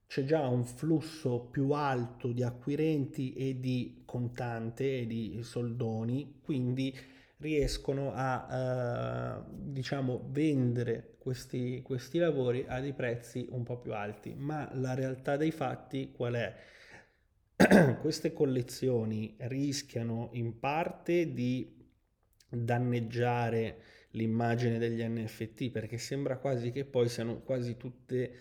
c'è 0.06 0.24
già 0.24 0.46
un 0.46 0.64
flusso 0.64 1.40
più 1.40 1.70
alto 1.70 2.32
di 2.32 2.42
acquirenti 2.42 3.32
e 3.32 3.58
di 3.58 4.02
contante 4.04 4.98
e 4.98 5.06
di 5.06 5.40
soldoni, 5.42 6.40
quindi 6.42 6.94
riescono 7.38 8.12
a 8.14 9.40
uh, 9.40 9.44
diciamo 9.48 10.28
vendere 10.30 11.14
questi, 11.18 11.80
questi 11.82 12.18
lavori 12.18 12.64
a 12.68 12.80
dei 12.80 12.92
prezzi 12.92 13.46
un 13.50 13.62
po' 13.62 13.78
più 13.78 13.94
alti. 13.94 14.34
Ma 14.34 14.68
la 14.74 14.94
realtà 14.94 15.36
dei 15.36 15.50
fatti 15.50 16.12
qual 16.12 16.34
è? 16.34 16.54
Queste 18.00 18.32
collezioni 18.32 19.34
rischiano 19.38 20.28
in 20.32 20.58
parte 20.58 21.32
di 21.32 21.81
danneggiare 22.52 23.78
l'immagine 24.10 24.78
degli 24.78 25.02
NFT 25.02 25.70
perché 25.70 25.98
sembra 25.98 26.38
quasi 26.38 26.70
che 26.70 26.84
poi 26.84 27.08
siano 27.08 27.40
quasi 27.40 27.76
tutte 27.76 28.32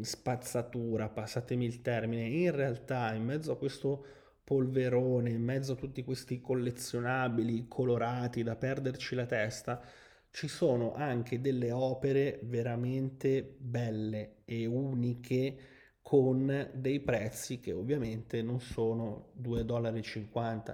spazzatura, 0.00 1.08
passatemi 1.08 1.64
il 1.64 1.80
termine, 1.80 2.26
in 2.26 2.54
realtà 2.54 3.12
in 3.14 3.24
mezzo 3.24 3.52
a 3.52 3.58
questo 3.58 4.04
polverone, 4.44 5.30
in 5.30 5.42
mezzo 5.42 5.72
a 5.72 5.76
tutti 5.76 6.02
questi 6.04 6.40
collezionabili 6.40 7.66
colorati 7.68 8.42
da 8.42 8.56
perderci 8.56 9.14
la 9.14 9.26
testa, 9.26 9.82
ci 10.30 10.48
sono 10.48 10.94
anche 10.94 11.40
delle 11.40 11.72
opere 11.72 12.38
veramente 12.42 13.56
belle 13.58 14.36
e 14.44 14.66
uniche 14.66 15.56
con 16.02 16.70
dei 16.72 17.00
prezzi 17.00 17.60
che 17.60 17.72
ovviamente 17.72 18.40
non 18.42 18.60
sono 18.60 19.32
2,50 19.40 19.62
dollari, 19.62 20.02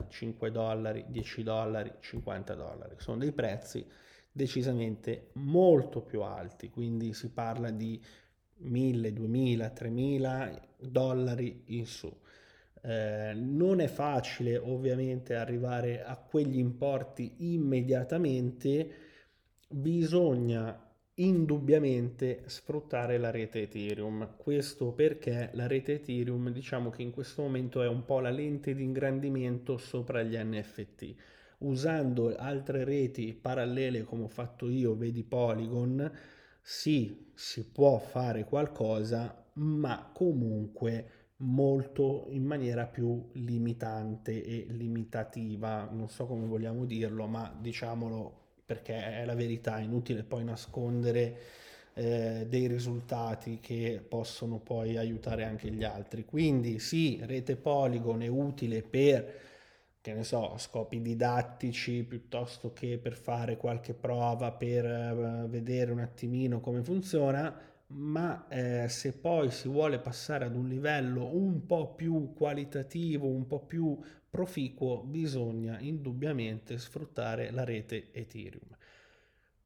5 0.09 0.50
dollari, 0.50 1.04
10 1.09 1.43
dollari, 1.43 1.93
50 1.99 2.54
dollari, 2.54 2.95
sono 2.99 3.19
dei 3.19 3.33
prezzi 3.33 3.85
decisamente 4.31 5.31
molto 5.35 6.03
più 6.03 6.22
alti, 6.22 6.68
quindi 6.70 7.12
si 7.14 7.31
parla 7.31 7.70
di 7.70 8.01
1000, 8.57 9.12
2000, 9.12 9.70
3000 9.70 10.61
dollari 10.79 11.62
in 11.66 11.87
su. 11.87 12.12
Eh, 12.83 13.33
non 13.35 13.81
è 13.81 13.87
facile 13.87 14.59
ovviamente 14.59 15.35
arrivare 15.35 16.05
a 16.05 16.16
quegli 16.16 16.59
importi 16.59 17.55
immediatamente, 17.55 18.90
bisogna 19.68 20.84
indubbiamente 21.16 22.42
sfruttare 22.46 23.18
la 23.18 23.31
rete 23.31 23.62
Ethereum. 23.62 24.37
Questo 24.37 24.92
perché 24.92 25.50
la 25.53 25.66
rete 25.66 25.94
Ethereum 25.94 26.50
diciamo 26.50 26.90
che 26.90 27.03
in 27.03 27.12
questo 27.12 27.42
momento 27.42 27.83
è 27.83 27.88
un 27.88 28.05
po' 28.05 28.20
la 28.20 28.31
lente 28.31 28.74
di 28.74 28.83
ingrandimento 28.83 29.77
sopra 29.77 30.22
gli 30.22 30.37
NFT. 30.37 31.14
Usando 31.59 32.35
altre 32.35 32.85
reti 32.85 33.33
parallele 33.33 34.03
come 34.03 34.24
ho 34.24 34.29
fatto 34.29 34.68
io, 34.68 34.96
vedi 34.96 35.22
Polygon, 35.22 36.11
sì, 36.61 37.31
si 37.35 37.70
può 37.70 37.98
fare 37.98 38.44
qualcosa, 38.44 39.46
ma 39.55 40.11
comunque 40.12 41.22
molto 41.38 42.27
in 42.31 42.44
maniera 42.44 42.87
più 42.87 43.31
limitante 43.35 44.42
e 44.44 44.66
limitativa, 44.70 45.88
non 45.90 46.09
so 46.09 46.27
come 46.27 46.46
vogliamo 46.46 46.85
dirlo, 46.85 47.27
ma 47.27 47.57
diciamolo 47.61 48.43
perché 48.64 49.20
è 49.20 49.24
la 49.24 49.35
verità, 49.35 49.79
è 49.79 49.83
inutile 49.83 50.22
poi 50.22 50.44
nascondere 50.44 51.37
eh, 51.94 52.46
dei 52.48 52.66
risultati 52.66 53.61
che 53.61 54.05
possono 54.07 54.59
poi 54.59 54.96
aiutare 54.96 55.44
anche 55.44 55.70
gli 55.70 55.85
altri. 55.85 56.24
Quindi 56.24 56.79
sì, 56.79 57.20
rete 57.24 57.57
Polygon 57.57 58.22
è 58.22 58.29
utile 58.29 58.83
per 58.83 59.42
che 60.05 60.12
ne 60.12 60.22
so, 60.22 60.59
scopi 60.59 61.00
didattici 61.00 62.05
piuttosto 62.05 62.74
che 62.74 62.98
per 62.98 63.14
fare 63.14 63.57
qualche 63.57 63.94
prova 63.94 64.53
per 64.53 64.85
uh, 64.85 65.48
vedere 65.48 65.92
un 65.92 66.00
attimino 66.00 66.61
come 66.61 66.83
funziona, 66.83 67.59
ma 67.87 68.46
eh, 68.48 68.87
se 68.90 69.14
poi 69.14 69.50
si 69.50 69.66
vuole 69.66 69.98
passare 69.98 70.44
ad 70.44 70.57
un 70.57 70.68
livello 70.68 71.35
un 71.35 71.64
po' 71.64 71.94
più 71.94 72.35
qualitativo, 72.35 73.29
un 73.29 73.46
po' 73.46 73.61
più 73.61 73.98
proficuo, 74.35 75.05
bisogna 75.05 75.79
indubbiamente 75.79 76.77
sfruttare 76.77 77.53
la 77.53 77.62
rete 77.62 78.11
Ethereum. 78.11 78.77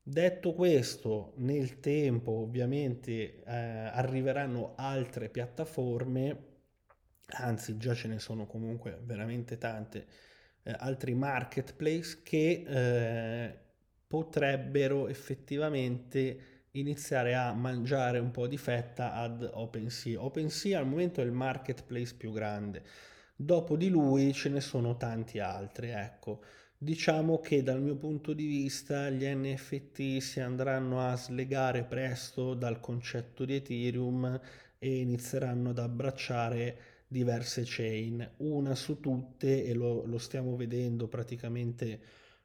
Detto 0.02 0.52
questo, 0.52 1.33
nel 1.37 1.81
tempo 1.81 2.33
ovviamente 2.33 3.42
eh, 3.42 3.44
arriveranno 3.46 4.74
altre 4.76 5.31
piattaforme, 5.31 6.44
anzi 7.28 7.78
già 7.78 7.94
ce 7.94 8.09
ne 8.09 8.18
sono 8.18 8.46
comunque 8.46 9.00
veramente 9.04 9.57
tante 9.57 10.07
eh, 10.62 10.74
altri 10.76 11.14
marketplace 11.14 12.20
che 12.22 12.64
eh, 12.66 13.59
potrebbero 14.07 15.09
effettivamente 15.09 16.66
iniziare 16.72 17.35
a 17.35 17.54
mangiare 17.54 18.18
un 18.18 18.31
po' 18.31 18.46
di 18.46 18.59
fetta 18.59 19.14
ad 19.14 19.48
OpenSea. 19.50 20.22
OpenSea 20.22 20.78
al 20.78 20.87
momento 20.87 21.22
è 21.22 21.24
il 21.24 21.33
marketplace 21.33 22.14
più 22.14 22.33
grande, 22.33 22.83
dopo 23.40 23.77
di 23.77 23.88
lui 23.88 24.33
ce 24.33 24.48
ne 24.48 24.61
sono 24.61 24.96
tanti 24.96 25.38
altri, 25.38 25.90
ecco. 25.90 26.42
Diciamo 26.77 27.38
che 27.38 27.62
dal 27.62 27.81
mio 27.81 27.96
punto 27.96 28.33
di 28.33 28.46
vista 28.46 29.11
gli 29.11 29.24
NFT 29.24 30.18
si 30.18 30.40
andranno 30.40 31.01
a 31.01 31.16
slegare 31.16 31.85
presto 31.85 32.55
dal 32.55 32.81
concetto 32.81 33.44
di 33.44 33.55
Ethereum 33.55 34.40
e 34.79 34.96
inizieranno 34.98 35.70
ad 35.70 35.79
abbracciare 35.79 36.79
diverse 37.07 37.62
chain, 37.64 38.29
una 38.38 38.74
su 38.74 38.98
tutte 39.01 39.64
e 39.64 39.72
lo, 39.72 40.05
lo 40.05 40.18
stiamo 40.18 40.57
vedendo 40.57 41.07
praticamente 41.07 42.01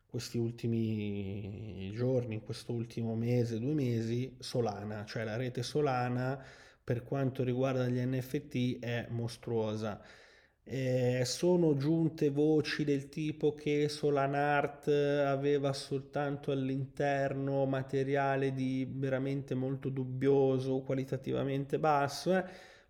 questi 0.05 0.37
ultimi 0.37 1.91
giorni, 1.93 2.35
in 2.35 2.43
questo 2.43 2.71
ultimo 2.71 3.15
mese, 3.15 3.59
due 3.59 3.73
mesi, 3.73 4.35
Solana, 4.39 5.05
cioè 5.05 5.23
la 5.23 5.37
rete 5.37 5.63
Solana 5.63 6.39
per 6.83 7.03
quanto 7.03 7.43
riguarda 7.43 7.87
gli 7.87 7.99
NFT 7.99 8.79
è 8.79 9.07
mostruosa. 9.09 9.99
Eh, 10.65 11.23
sono 11.25 11.75
giunte 11.75 12.29
voci 12.29 12.83
del 12.85 13.09
tipo 13.09 13.53
che 13.53 13.89
Solanart 13.89 14.87
aveva 14.87 15.73
soltanto 15.73 16.51
all'interno 16.51 17.65
materiale 17.65 18.53
di 18.53 18.87
veramente 18.89 19.55
molto 19.55 19.89
dubbioso, 19.89 20.81
qualitativamente 20.81 21.79
basso. 21.79 22.35
Eh? 22.37 22.43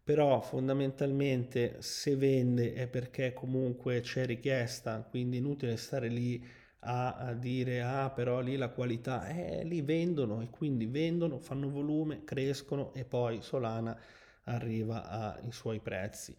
però 0.03 0.41
fondamentalmente 0.41 1.77
se 1.79 2.15
vende 2.17 2.73
è 2.73 2.88
perché 2.88 3.31
comunque 3.33 4.01
c'è 4.01 4.25
richiesta, 4.25 5.01
quindi 5.09 5.38
inutile 5.38 5.77
stare 5.77 6.09
lì 6.09 6.43
a, 6.81 7.15
a 7.15 7.33
dire 7.33 7.81
ah 7.81 8.09
però 8.09 8.41
lì 8.41 8.57
la 8.57 8.67
qualità, 8.69 9.27
eh 9.29 9.63
lì 9.63 9.81
vendono 9.81 10.41
e 10.41 10.49
quindi 10.49 10.86
vendono, 10.88 11.39
fanno 11.39 11.69
volume, 11.69 12.23
crescono 12.25 12.93
e 12.93 13.05
poi 13.05 13.41
Solana 13.41 13.97
arriva 14.45 15.07
ai 15.39 15.51
suoi 15.53 15.79
prezzi. 15.79 16.36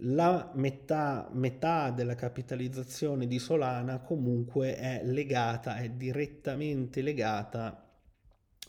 La 0.00 0.50
metà, 0.54 1.28
metà, 1.32 1.90
della 1.90 2.14
capitalizzazione 2.14 3.26
di 3.26 3.38
Solana 3.38 4.00
comunque 4.00 4.76
è 4.76 5.02
legata, 5.04 5.76
è 5.76 5.90
direttamente 5.90 7.02
legata 7.02 7.86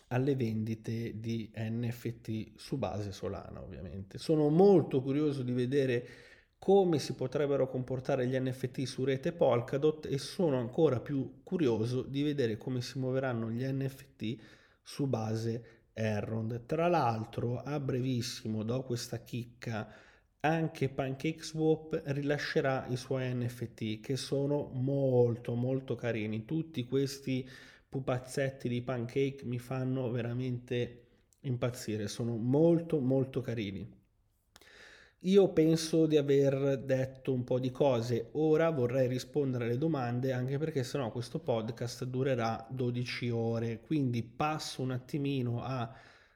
alle 0.07 0.35
vendite 0.35 1.19
di 1.19 1.51
NFT 1.55 2.51
su 2.55 2.77
base 2.77 3.11
Solana 3.11 3.61
ovviamente. 3.61 4.17
Sono 4.17 4.49
molto 4.49 5.01
curioso 5.01 5.41
di 5.43 5.51
vedere 5.51 6.07
come 6.59 6.99
si 6.99 7.13
potrebbero 7.13 7.67
comportare 7.67 8.25
gli 8.25 8.39
NFT 8.39 8.83
su 8.83 9.03
rete 9.03 9.33
Polkadot 9.33 10.05
e 10.05 10.17
sono 10.17 10.57
ancora 10.57 11.01
più 11.01 11.41
curioso 11.43 12.03
di 12.03 12.23
vedere 12.23 12.57
come 12.57 12.81
si 12.81 12.99
muoveranno 12.99 13.51
gli 13.51 13.65
NFT 13.65 14.37
su 14.81 15.07
base 15.07 15.89
Errond. 15.93 16.65
Tra 16.65 16.87
l'altro, 16.87 17.61
a 17.61 17.79
brevissimo, 17.79 18.63
do 18.63 18.83
questa 18.83 19.19
chicca, 19.19 19.91
anche 20.45 20.89
PancakeSwap 20.89 22.01
rilascerà 22.07 22.85
i 22.89 22.97
suoi 22.97 23.33
NFT 23.33 24.01
che 24.01 24.17
sono 24.17 24.69
molto 24.73 25.55
molto 25.55 25.95
carini. 25.95 26.43
Tutti 26.43 26.85
questi 26.85 27.47
pupazzetti 27.87 28.67
di 28.67 28.81
pancake 28.81 29.45
mi 29.45 29.57
fanno 29.57 30.11
veramente 30.11 31.05
impazzire, 31.41 32.09
sono 32.09 32.35
molto 32.35 32.99
molto 32.99 33.39
carini. 33.39 33.89
Io 35.25 35.47
penso 35.53 36.05
di 36.07 36.17
aver 36.17 36.77
detto 36.79 37.31
un 37.31 37.45
po' 37.45 37.59
di 37.59 37.71
cose, 37.71 38.27
ora 38.33 38.69
vorrei 38.69 39.07
rispondere 39.07 39.63
alle 39.63 39.77
domande 39.77 40.33
anche 40.33 40.57
perché 40.57 40.83
sennò 40.83 41.09
questo 41.09 41.39
podcast 41.39 42.03
durerà 42.03 42.67
12 42.69 43.29
ore, 43.29 43.79
quindi 43.79 44.21
passo 44.23 44.81
un 44.81 44.91
attimino 44.91 45.63
a 45.63 45.89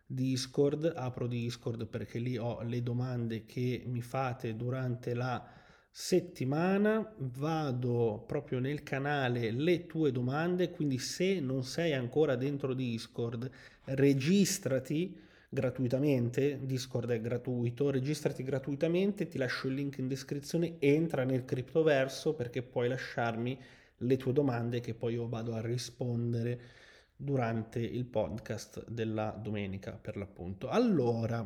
Discord, 0.10 0.94
apro 0.96 1.28
Discord 1.28 1.86
perché 1.86 2.18
lì 2.18 2.38
ho 2.38 2.62
le 2.62 2.82
domande 2.82 3.46
che 3.46 3.84
mi 3.86 4.02
fate 4.02 4.56
durante 4.56 5.14
la 5.14 5.46
settimana, 5.92 7.14
vado 7.18 8.24
proprio 8.26 8.60
nel 8.60 8.84
canale 8.84 9.52
le 9.52 9.86
tue 9.86 10.14
domande, 10.14 10.72
quindi 10.72 10.98
se 10.98 11.42
non 11.42 11.64
sei 11.64 11.94
ancora 11.94 12.36
dentro 12.36 12.74
Discord, 12.74 13.50
registrati 13.84 15.20
gratuitamente, 15.50 16.60
Discord 16.64 17.10
è 17.10 17.20
gratuito, 17.20 17.90
registrati 17.90 18.44
gratuitamente, 18.44 19.28
ti 19.28 19.38
lascio 19.38 19.68
il 19.68 19.74
link 19.74 19.98
in 19.98 20.08
descrizione, 20.08 20.76
entra 20.80 21.26
nel 21.26 21.44
criptoverso 21.44 22.34
perché 22.34 22.62
puoi 22.62 22.88
lasciarmi 22.88 23.60
le 24.02 24.18
tue 24.18 24.32
domande 24.32 24.80
che 24.80 24.94
poi 24.94 25.14
io 25.14 25.28
vado 25.28 25.54
a 25.54 25.62
rispondere 25.62 26.62
durante 27.18 27.80
il 27.80 28.06
podcast 28.06 28.88
della 28.88 29.32
domenica 29.32 29.92
per 29.92 30.16
l'appunto. 30.16 30.70
Allora, 30.70 31.46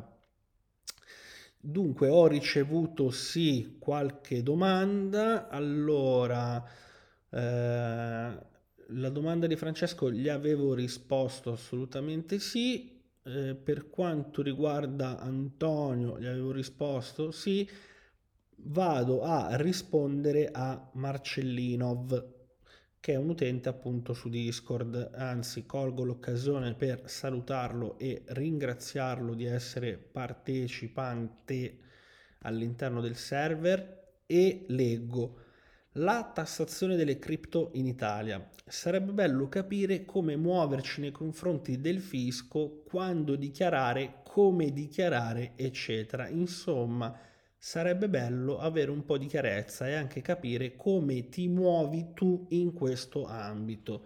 dunque 1.58 2.08
ho 2.08 2.26
ricevuto 2.26 3.10
sì 3.10 3.76
qualche 3.78 4.42
domanda, 4.42 5.48
allora 5.48 6.62
eh, 7.30 8.50
la 8.94 9.08
domanda 9.08 9.46
di 9.46 9.56
Francesco 9.56 10.10
gli 10.12 10.28
avevo 10.28 10.74
risposto 10.74 11.52
assolutamente 11.52 12.38
sì, 12.38 13.00
eh, 13.24 13.54
per 13.54 13.88
quanto 13.88 14.42
riguarda 14.42 15.18
Antonio, 15.18 16.18
gli 16.18 16.26
avevo 16.26 16.52
risposto 16.52 17.30
sì, 17.30 17.66
vado 18.64 19.22
a 19.22 19.56
rispondere 19.56 20.50
a 20.52 20.90
Marcellinov, 20.94 22.31
che 23.02 23.14
è 23.14 23.16
un 23.16 23.30
utente 23.30 23.68
appunto 23.68 24.12
su 24.12 24.28
Discord, 24.28 25.10
anzi 25.16 25.66
colgo 25.66 26.04
l'occasione 26.04 26.74
per 26.74 27.02
salutarlo 27.06 27.98
e 27.98 28.22
ringraziarlo 28.26 29.34
di 29.34 29.44
essere 29.44 29.96
partecipante 29.96 31.78
all'interno 32.42 33.00
del 33.00 33.16
server 33.16 34.20
e 34.24 34.66
leggo 34.68 35.36
la 35.94 36.30
tassazione 36.32 36.94
delle 36.94 37.18
cripto 37.18 37.70
in 37.72 37.86
Italia. 37.86 38.48
Sarebbe 38.64 39.10
bello 39.10 39.48
capire 39.48 40.04
come 40.04 40.36
muoverci 40.36 41.00
nei 41.00 41.10
confronti 41.10 41.80
del 41.80 41.98
fisco, 41.98 42.84
quando 42.86 43.34
dichiarare, 43.34 44.20
come 44.22 44.72
dichiarare, 44.72 45.54
eccetera. 45.56 46.28
Insomma, 46.28 47.12
sarebbe 47.64 48.08
bello 48.08 48.58
avere 48.58 48.90
un 48.90 49.04
po' 49.04 49.16
di 49.16 49.28
chiarezza 49.28 49.86
e 49.86 49.94
anche 49.94 50.20
capire 50.20 50.74
come 50.74 51.28
ti 51.28 51.46
muovi 51.46 52.08
tu 52.12 52.46
in 52.48 52.72
questo 52.72 53.24
ambito. 53.24 54.02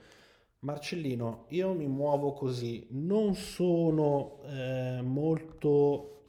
Marcellino, 0.58 1.46
io 1.48 1.72
mi 1.72 1.86
muovo 1.86 2.34
così, 2.34 2.86
non 2.90 3.34
sono 3.34 4.42
eh, 4.44 5.00
molto 5.02 6.26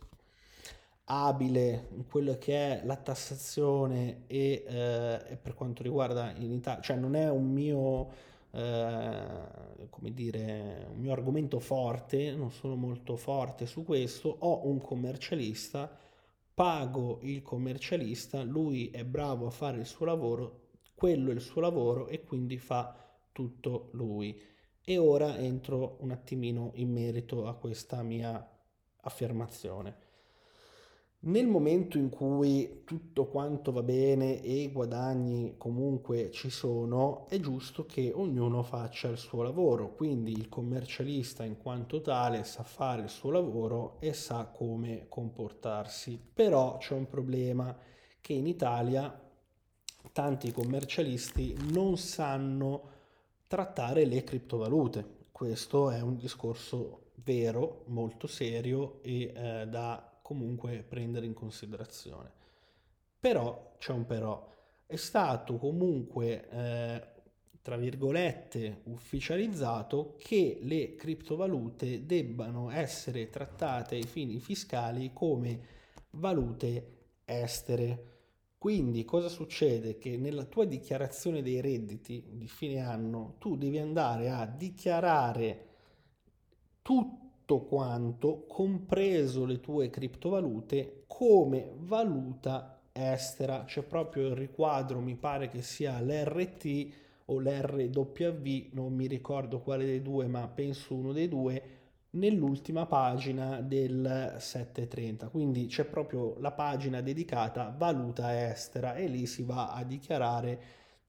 abile 1.04 1.90
in 1.96 2.06
quello 2.06 2.38
che 2.38 2.80
è 2.80 2.86
la 2.86 2.96
tassazione 2.96 4.24
e, 4.28 4.64
eh, 4.66 5.38
per 5.42 5.54
quanto 5.54 5.84
riguarda 5.84 6.34
in 6.38 6.54
Italia, 6.54 6.82
cioè 6.82 6.96
non 6.96 7.14
è 7.14 7.30
un 7.30 7.52
mio, 7.52 8.10
eh, 8.52 9.88
come 9.90 10.14
dire, 10.14 10.88
un 10.94 11.00
mio 11.02 11.12
argomento 11.12 11.60
forte, 11.60 12.32
non 12.32 12.52
sono 12.52 12.76
molto 12.76 13.18
forte 13.18 13.66
su 13.66 13.84
questo, 13.84 14.34
ho 14.40 14.66
un 14.66 14.80
commercialista, 14.80 16.06
pago 16.58 17.20
il 17.22 17.44
commercialista, 17.44 18.42
lui 18.42 18.90
è 18.90 19.06
bravo 19.06 19.46
a 19.46 19.52
fare 19.52 19.78
il 19.78 19.86
suo 19.86 20.08
lavoro, 20.08 20.70
quello 20.96 21.30
è 21.30 21.36
il 21.36 21.40
suo 21.40 21.62
lavoro 21.62 22.08
e 22.08 22.24
quindi 22.24 22.58
fa 22.58 22.96
tutto 23.32 23.90
lui. 23.92 24.42
E 24.82 24.98
ora 24.98 25.38
entro 25.38 25.98
un 26.00 26.10
attimino 26.10 26.72
in 26.74 26.92
merito 26.92 27.46
a 27.46 27.54
questa 27.54 28.02
mia 28.02 28.44
affermazione. 29.02 30.07
Nel 31.20 31.48
momento 31.48 31.98
in 31.98 32.10
cui 32.10 32.84
tutto 32.86 33.26
quanto 33.26 33.72
va 33.72 33.82
bene 33.82 34.40
e 34.42 34.62
i 34.62 34.72
guadagni 34.72 35.56
comunque 35.58 36.30
ci 36.30 36.52
sono, 36.52 37.28
è 37.28 37.40
giusto 37.40 37.88
che 37.88 38.12
ognuno 38.14 38.62
faccia 38.62 39.08
il 39.08 39.18
suo 39.18 39.42
lavoro, 39.42 39.96
quindi 39.96 40.32
il 40.32 40.48
commercialista 40.48 41.44
in 41.44 41.58
quanto 41.58 42.02
tale 42.02 42.44
sa 42.44 42.62
fare 42.62 43.02
il 43.02 43.10
suo 43.10 43.32
lavoro 43.32 43.98
e 44.00 44.14
sa 44.14 44.46
come 44.46 45.08
comportarsi. 45.10 46.22
Però 46.34 46.78
c'è 46.78 46.94
un 46.94 47.08
problema 47.08 47.76
che 48.22 48.34
in 48.34 48.46
Italia 48.46 49.20
tanti 50.14 50.52
commercialisti 50.52 51.58
non 51.72 51.98
sanno 51.98 52.90
trattare 53.48 54.06
le 54.06 54.24
criptovalute. 54.24 55.16
Questo 55.32 55.90
è 55.90 56.00
un 56.00 56.16
discorso 56.16 57.06
vero, 57.16 57.84
molto 57.88 58.28
serio 58.28 59.00
e 59.02 59.34
eh, 59.36 59.68
da 59.68 60.17
comunque 60.28 60.84
prendere 60.86 61.26
in 61.26 61.34
considerazione. 61.34 62.30
Però 63.18 63.76
c'è 63.78 63.94
un 63.94 64.06
però, 64.06 64.54
è 64.86 64.98
stato 64.98 65.56
comunque, 65.56 66.50
eh, 66.50 67.02
tra 67.62 67.78
virgolette, 67.78 68.82
ufficializzato 68.88 70.16
che 70.18 70.60
le 70.64 70.98
criptovalute 70.98 72.06
debbano 72.06 72.70
essere 72.70 73.30
trattate 73.30 73.96
ai 73.96 74.04
fini 74.04 74.42
fiscali 74.42 75.12
come 75.14 75.60
valute 76.10 76.96
estere. 77.24 78.16
Quindi 78.58 79.06
cosa 79.06 79.30
succede? 79.30 79.98
Che 79.98 80.18
nella 80.18 80.44
tua 80.44 80.66
dichiarazione 80.66 81.42
dei 81.42 81.62
redditi 81.62 82.32
di 82.34 82.50
fine 82.50 82.82
anno 82.82 83.36
tu 83.40 83.56
devi 83.56 83.80
andare 83.80 84.30
a 84.30 84.46
dichiarare 84.46 85.68
tutto 86.82 87.27
tutto 87.48 87.62
quanto, 87.62 88.44
compreso 88.46 89.46
le 89.46 89.62
tue 89.62 89.90
criptovalute, 89.90 91.06
come 91.08 91.72
valuta 91.78 92.82
estera. 92.92 93.64
C'è 93.64 93.84
proprio 93.84 94.28
il 94.28 94.36
riquadro, 94.36 95.00
mi 95.00 95.16
pare 95.16 95.48
che 95.48 95.62
sia 95.62 96.02
l'RT 96.02 96.88
o 97.28 97.40
l'RW, 97.40 98.72
non 98.74 98.94
mi 98.94 99.08
ricordo 99.08 99.62
quale 99.62 99.86
dei 99.86 100.02
due, 100.02 100.28
ma 100.28 100.46
penso 100.50 100.94
uno 100.94 101.14
dei 101.14 101.30
due, 101.30 101.62
nell'ultima 102.12 102.86
pagina 102.86 103.62
del 103.62 104.36
730. 104.38 105.30
Quindi 105.30 105.68
c'è 105.68 105.86
proprio 105.86 106.36
la 106.40 106.52
pagina 106.52 107.00
dedicata 107.00 107.74
valuta 107.78 108.50
estera 108.50 108.96
e 108.96 109.08
lì 109.08 109.26
si 109.26 109.44
va 109.44 109.72
a 109.72 109.86
dichiarare 109.86 110.60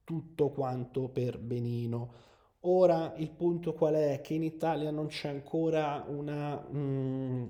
tutto 0.05 0.51
quanto 0.51 1.09
per 1.09 1.37
benino. 1.37 2.27
Ora 2.63 3.13
il 3.17 3.29
punto 3.31 3.73
qual 3.73 3.93
è? 3.95 4.19
Che 4.21 4.33
in 4.33 4.43
Italia 4.43 4.91
non 4.91 5.07
c'è 5.07 5.29
ancora 5.29 6.03
una, 6.07 6.61
mm, 6.71 7.45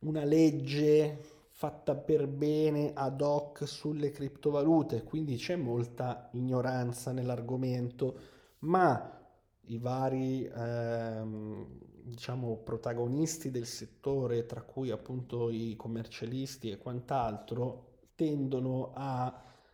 una 0.00 0.24
legge 0.24 1.18
fatta 1.50 1.94
per 1.94 2.26
bene 2.26 2.92
ad 2.94 3.20
hoc 3.20 3.66
sulle 3.68 4.10
criptovalute, 4.10 5.02
quindi 5.04 5.36
c'è 5.36 5.54
molta 5.56 6.28
ignoranza 6.32 7.12
nell'argomento, 7.12 8.18
ma 8.60 9.18
i 9.66 9.78
vari 9.78 10.44
ehm, 10.52 11.66
diciamo 12.02 12.56
protagonisti 12.64 13.50
del 13.50 13.66
settore, 13.66 14.46
tra 14.46 14.62
cui 14.62 14.90
appunto 14.90 15.48
i 15.50 15.74
commercialisti 15.76 16.70
e 16.70 16.78
quant'altro, 16.78 17.86
tendono 18.16 18.90
a 18.94 19.32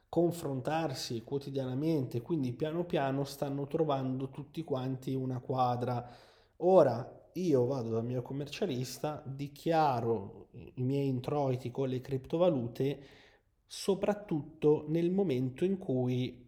confrontarsi 0.08 1.22
quotidianamente, 1.22 2.22
quindi 2.22 2.52
piano 2.52 2.84
piano 2.84 3.24
stanno 3.24 3.66
trovando 3.66 4.30
tutti 4.30 4.64
quanti 4.64 5.14
una 5.14 5.40
quadra. 5.40 6.08
Ora 6.58 7.30
io 7.34 7.66
vado 7.66 7.90
dal 7.90 8.04
mio 8.04 8.22
commercialista, 8.22 9.22
dichiaro 9.26 10.48
i 10.74 10.82
miei 10.82 11.08
introiti 11.08 11.70
con 11.70 11.88
le 11.88 12.00
criptovalute, 12.00 13.00
soprattutto 13.66 14.84
nel 14.88 15.10
momento 15.10 15.64
in 15.64 15.76
cui 15.76 16.44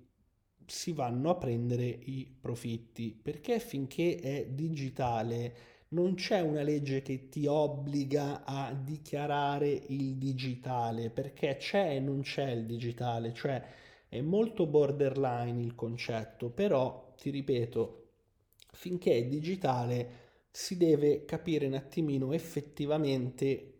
si 0.64 0.92
vanno 0.92 1.30
a 1.30 1.36
prendere 1.36 1.86
i 1.86 2.30
profitti, 2.40 3.18
perché 3.20 3.58
finché 3.58 4.16
è 4.16 4.46
digitale 4.46 5.56
non 5.90 6.14
c'è 6.14 6.40
una 6.40 6.62
legge 6.62 7.02
che 7.02 7.28
ti 7.28 7.46
obbliga 7.46 8.44
a 8.44 8.72
dichiarare 8.74 9.68
il 9.88 10.16
digitale, 10.16 11.10
perché 11.10 11.56
c'è 11.56 11.96
e 11.96 12.00
non 12.00 12.20
c'è 12.22 12.50
il 12.50 12.66
digitale, 12.66 13.32
cioè 13.32 13.62
è 14.08 14.20
molto 14.20 14.66
borderline 14.66 15.60
il 15.62 15.74
concetto, 15.74 16.50
però 16.50 17.14
ti 17.16 17.30
ripeto, 17.30 18.08
finché 18.72 19.12
è 19.16 19.26
digitale 19.26 20.26
si 20.50 20.76
deve 20.76 21.24
capire 21.24 21.66
un 21.66 21.74
attimino 21.74 22.32
effettivamente 22.32 23.74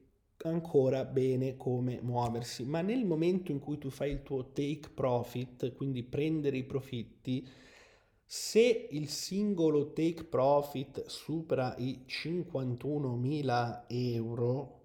ancora 0.45 1.05
bene 1.05 1.57
come 1.57 1.99
muoversi, 2.01 2.65
ma 2.65 2.81
nel 2.83 3.05
momento 3.05 3.51
in 3.51 3.59
cui 3.59 3.79
tu 3.79 3.91
fai 3.91 4.13
il 4.13 4.23
tuo 4.23 4.53
take 4.53 4.91
profit, 4.95 5.75
quindi 5.75 6.05
prendere 6.05 6.57
i 6.59 6.65
profitti, 6.65 7.47
se 8.31 8.89
il 8.91 9.09
singolo 9.09 9.95
take 9.95 10.25
profit 10.25 11.07
supera 11.07 11.75
i 11.79 12.05
51.000 12.07 13.85
euro, 13.87 14.81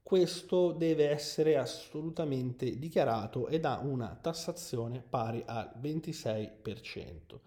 questo 0.00 0.70
deve 0.70 1.08
essere 1.10 1.56
assolutamente 1.56 2.78
dichiarato 2.78 3.48
ed 3.48 3.64
ha 3.64 3.80
una 3.80 4.16
tassazione 4.22 5.02
pari 5.02 5.42
al 5.44 5.72
26%. 5.82 7.40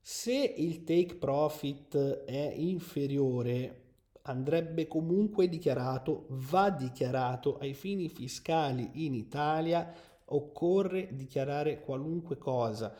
Se 0.00 0.32
il 0.32 0.84
take 0.84 1.16
profit 1.16 1.96
è 2.22 2.52
inferiore, 2.54 3.80
andrebbe 4.22 4.86
comunque 4.86 5.48
dichiarato, 5.48 6.26
va 6.28 6.70
dichiarato 6.70 7.58
ai 7.58 7.74
fini 7.74 8.08
fiscali 8.08 9.04
in 9.04 9.14
Italia, 9.14 9.92
occorre 10.26 11.08
dichiarare 11.16 11.80
qualunque 11.80 12.38
cosa. 12.38 12.94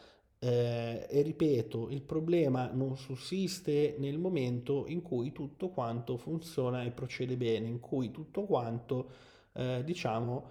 Eh, 0.45 1.07
e 1.09 1.23
ripeto, 1.23 1.89
il 1.89 2.03
problema 2.03 2.71
non 2.71 2.99
sussiste 2.99 3.97
nel 3.99 4.19
momento 4.19 4.85
in 4.89 5.01
cui 5.01 5.33
tutto 5.33 5.71
quanto 5.71 6.19
funziona 6.19 6.83
e 6.85 6.91
procede 6.91 7.35
bene, 7.39 7.67
in 7.67 7.81
cui 7.81 8.11
tutto 8.11 8.43
quanto, 8.43 9.09
eh, 9.55 9.83
diciamo, 9.83 10.51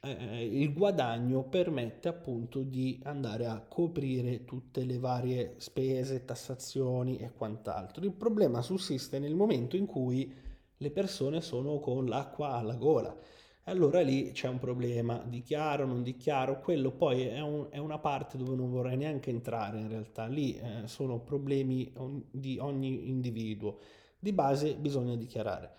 eh, 0.00 0.44
il 0.44 0.72
guadagno 0.72 1.44
permette 1.44 2.08
appunto 2.08 2.62
di 2.62 2.98
andare 3.04 3.46
a 3.46 3.60
coprire 3.60 4.44
tutte 4.44 4.82
le 4.84 4.98
varie 4.98 5.54
spese, 5.58 6.24
tassazioni 6.24 7.16
e 7.18 7.30
quant'altro. 7.32 8.04
Il 8.04 8.12
problema 8.12 8.62
sussiste 8.62 9.20
nel 9.20 9.36
momento 9.36 9.76
in 9.76 9.86
cui 9.86 10.34
le 10.76 10.90
persone 10.90 11.40
sono 11.40 11.78
con 11.78 12.06
l'acqua 12.06 12.54
alla 12.54 12.74
gola. 12.74 13.16
Allora 13.70 14.00
lì 14.00 14.32
c'è 14.32 14.48
un 14.48 14.58
problema, 14.58 15.22
dichiaro, 15.24 15.86
non 15.86 16.02
dichiaro, 16.02 16.58
quello 16.58 16.90
poi 16.90 17.22
è, 17.22 17.38
un, 17.38 17.68
è 17.70 17.78
una 17.78 18.00
parte 18.00 18.36
dove 18.36 18.56
non 18.56 18.68
vorrei 18.68 18.96
neanche 18.96 19.30
entrare 19.30 19.78
in 19.78 19.86
realtà, 19.86 20.26
lì 20.26 20.56
eh, 20.56 20.88
sono 20.88 21.20
problemi 21.20 21.92
di 22.32 22.58
ogni 22.58 23.08
individuo, 23.08 23.78
di 24.18 24.32
base 24.32 24.74
bisogna 24.74 25.14
dichiarare. 25.14 25.72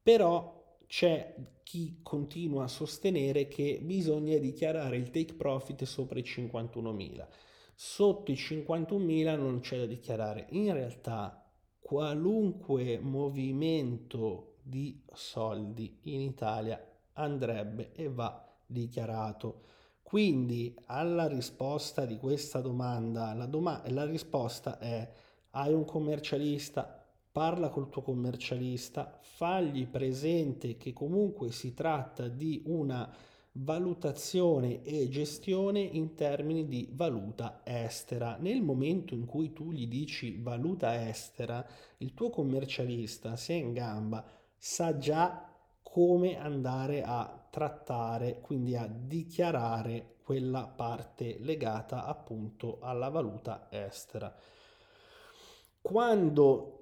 Però 0.00 0.78
c'è 0.86 1.34
chi 1.64 1.98
continua 2.00 2.62
a 2.62 2.68
sostenere 2.68 3.48
che 3.48 3.80
bisogna 3.82 4.38
dichiarare 4.38 4.96
il 4.96 5.10
take 5.10 5.34
profit 5.34 5.82
sopra 5.82 6.20
i 6.20 6.22
51.000. 6.22 7.26
Sotto 7.74 8.30
i 8.30 8.34
51.000 8.34 9.36
non 9.36 9.58
c'è 9.58 9.78
da 9.78 9.86
dichiarare. 9.86 10.46
In 10.50 10.72
realtà 10.72 11.44
qualunque 11.80 13.00
movimento 13.00 14.58
di 14.62 15.02
soldi 15.12 15.98
in 16.02 16.20
Italia 16.20 16.80
andrebbe 17.14 17.92
e 17.92 18.08
va 18.08 18.46
dichiarato. 18.66 19.62
Quindi 20.02 20.74
alla 20.86 21.28
risposta 21.28 22.04
di 22.04 22.16
questa 22.16 22.60
domanda, 22.60 23.32
la, 23.34 23.46
doma- 23.46 23.82
la 23.88 24.04
risposta 24.04 24.78
è 24.78 25.08
hai 25.50 25.72
un 25.72 25.84
commercialista, 25.84 27.04
parla 27.30 27.68
col 27.68 27.88
tuo 27.88 28.02
commercialista, 28.02 29.18
fagli 29.20 29.86
presente 29.86 30.76
che 30.76 30.92
comunque 30.92 31.52
si 31.52 31.74
tratta 31.74 32.28
di 32.28 32.62
una 32.66 33.08
valutazione 33.52 34.82
e 34.82 35.08
gestione 35.08 35.80
in 35.80 36.14
termini 36.14 36.66
di 36.66 36.88
valuta 36.92 37.60
estera. 37.64 38.36
Nel 38.38 38.62
momento 38.62 39.14
in 39.14 39.26
cui 39.26 39.52
tu 39.52 39.72
gli 39.72 39.86
dici 39.86 40.38
valuta 40.40 41.08
estera, 41.08 41.66
il 41.98 42.14
tuo 42.14 42.30
commercialista, 42.30 43.36
se 43.36 43.54
è 43.54 43.56
in 43.56 43.72
gamba, 43.72 44.24
sa 44.56 44.96
già 44.98 45.49
come 45.82 46.38
andare 46.38 47.02
a 47.02 47.46
trattare, 47.50 48.40
quindi 48.40 48.76
a 48.76 48.88
dichiarare 48.88 50.16
quella 50.22 50.66
parte 50.66 51.38
legata 51.40 52.04
appunto 52.04 52.78
alla 52.80 53.08
valuta 53.08 53.66
estera. 53.70 54.32
Quando 55.80 56.80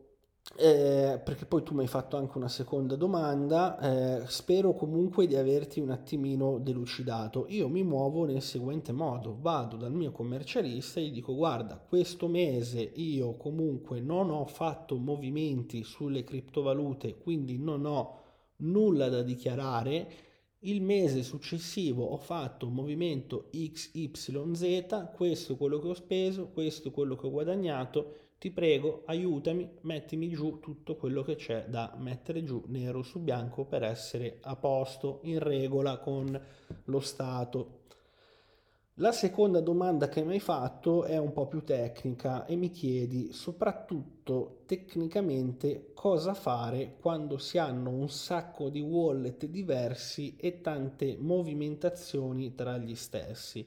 eh, 0.56 1.20
perché 1.22 1.44
poi 1.44 1.62
tu 1.62 1.74
mi 1.74 1.82
hai 1.82 1.88
fatto 1.88 2.16
anche 2.16 2.38
una 2.38 2.48
seconda 2.48 2.96
domanda, 2.96 3.78
eh, 3.78 4.26
spero 4.28 4.74
comunque 4.74 5.26
di 5.26 5.36
averti 5.36 5.78
un 5.78 5.90
attimino 5.90 6.58
delucidato. 6.58 7.46
Io 7.48 7.68
mi 7.68 7.82
muovo 7.82 8.24
nel 8.24 8.42
seguente 8.42 8.92
modo, 8.92 9.36
vado 9.38 9.76
dal 9.76 9.92
mio 9.92 10.10
commercialista 10.10 11.00
e 11.00 11.04
gli 11.04 11.12
dico 11.12 11.34
guarda, 11.34 11.76
questo 11.76 12.28
mese 12.28 12.80
io 12.80 13.36
comunque 13.36 14.00
non 14.00 14.30
ho 14.30 14.46
fatto 14.46 14.96
movimenti 14.96 15.84
sulle 15.84 16.24
criptovalute, 16.24 17.18
quindi 17.18 17.58
non 17.58 17.84
ho 17.84 18.16
nulla 18.58 19.08
da 19.08 19.22
dichiarare. 19.22 20.26
Il 20.60 20.82
mese 20.82 21.22
successivo 21.22 22.04
ho 22.04 22.18
fatto 22.18 22.66
un 22.66 22.74
movimento 22.74 23.48
XYZ, 23.52 25.10
questo 25.14 25.52
è 25.52 25.56
quello 25.56 25.78
che 25.78 25.88
ho 25.88 25.94
speso, 25.94 26.48
questo 26.48 26.88
è 26.88 26.90
quello 26.90 27.16
che 27.16 27.26
ho 27.26 27.30
guadagnato 27.30 28.26
ti 28.38 28.52
prego, 28.52 29.02
aiutami, 29.06 29.68
mettimi 29.80 30.28
giù 30.28 30.60
tutto 30.60 30.94
quello 30.94 31.22
che 31.22 31.34
c'è 31.34 31.66
da 31.66 31.96
mettere 31.98 32.44
giù 32.44 32.62
nero 32.68 33.02
su 33.02 33.18
bianco 33.18 33.64
per 33.64 33.82
essere 33.82 34.38
a 34.42 34.54
posto, 34.54 35.18
in 35.24 35.40
regola 35.40 35.98
con 35.98 36.40
lo 36.84 37.00
Stato. 37.00 37.77
La 39.00 39.12
seconda 39.12 39.60
domanda 39.60 40.08
che 40.08 40.24
mi 40.24 40.32
hai 40.32 40.40
fatto 40.40 41.04
è 41.04 41.16
un 41.16 41.32
po' 41.32 41.46
più 41.46 41.62
tecnica 41.62 42.46
e 42.46 42.56
mi 42.56 42.72
chiedi 42.72 43.32
soprattutto 43.32 44.62
tecnicamente 44.66 45.92
cosa 45.94 46.34
fare 46.34 46.96
quando 46.98 47.38
si 47.38 47.58
hanno 47.58 47.90
un 47.90 48.08
sacco 48.08 48.68
di 48.68 48.80
wallet 48.80 49.46
diversi 49.46 50.34
e 50.36 50.60
tante 50.62 51.16
movimentazioni 51.16 52.56
tra 52.56 52.76
gli 52.76 52.96
stessi. 52.96 53.64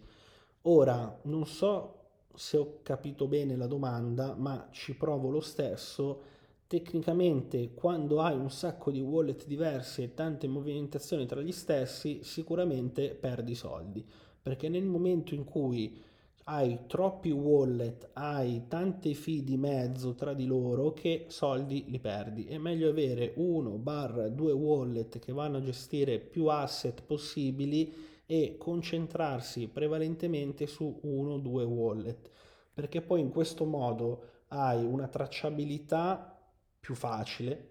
Ora, 0.64 1.18
non 1.24 1.46
so 1.46 2.00
se 2.36 2.58
ho 2.58 2.80
capito 2.84 3.26
bene 3.28 3.56
la 3.56 3.68
domanda, 3.68 4.36
ma 4.36 4.68
ci 4.72 4.98
provo 4.98 5.30
lo 5.30 5.40
stesso. 5.40 6.24
Tecnicamente, 6.68 7.74
quando 7.74 8.20
hai 8.20 8.36
un 8.36 8.52
sacco 8.52 8.92
di 8.92 9.00
wallet 9.00 9.48
diversi 9.48 10.04
e 10.04 10.14
tante 10.14 10.50
movimentazioni 10.50 11.26
tra 11.26 11.40
gli 11.40 11.54
stessi, 11.54 12.20
sicuramente 12.22 13.16
perdi 13.16 13.56
soldi, 13.56 14.06
perché 14.42 14.70
nel 14.70 14.86
momento 14.86 15.36
in 15.36 15.44
cui 15.44 16.02
hai 16.46 16.80
troppi 16.88 17.30
wallet, 17.30 18.10
hai 18.14 18.68
tante 18.68 19.14
fee 19.14 19.44
di 19.44 19.58
mezzo 19.58 20.16
tra 20.16 20.34
di 20.34 20.46
loro 20.46 20.92
che 20.92 21.26
soldi 21.28 21.86
li 21.88 22.00
perdi. 22.00 22.46
È 22.46 22.58
meglio 22.58 22.90
avere 22.90 23.34
uno 23.36 23.78
barra 23.78 24.28
due 24.28 24.52
wallet 24.52 25.20
che 25.20 25.32
vanno 25.32 25.58
a 25.58 25.62
gestire 25.62 26.20
più 26.20 26.48
asset 26.48 27.04
possibili 27.04 27.94
e 28.26 28.56
concentrarsi 28.58 29.68
prevalentemente 29.68 30.66
su 30.66 31.00
uno 31.04 31.34
o 31.34 31.38
due 31.38 31.64
wallet, 31.64 32.30
perché 32.74 33.02
poi 33.02 33.20
in 33.20 33.30
questo 33.30 33.66
modo 33.66 34.24
hai 34.48 34.84
una 34.84 35.08
tracciabilità 35.08 36.40
più 36.80 36.96
facile, 36.96 37.70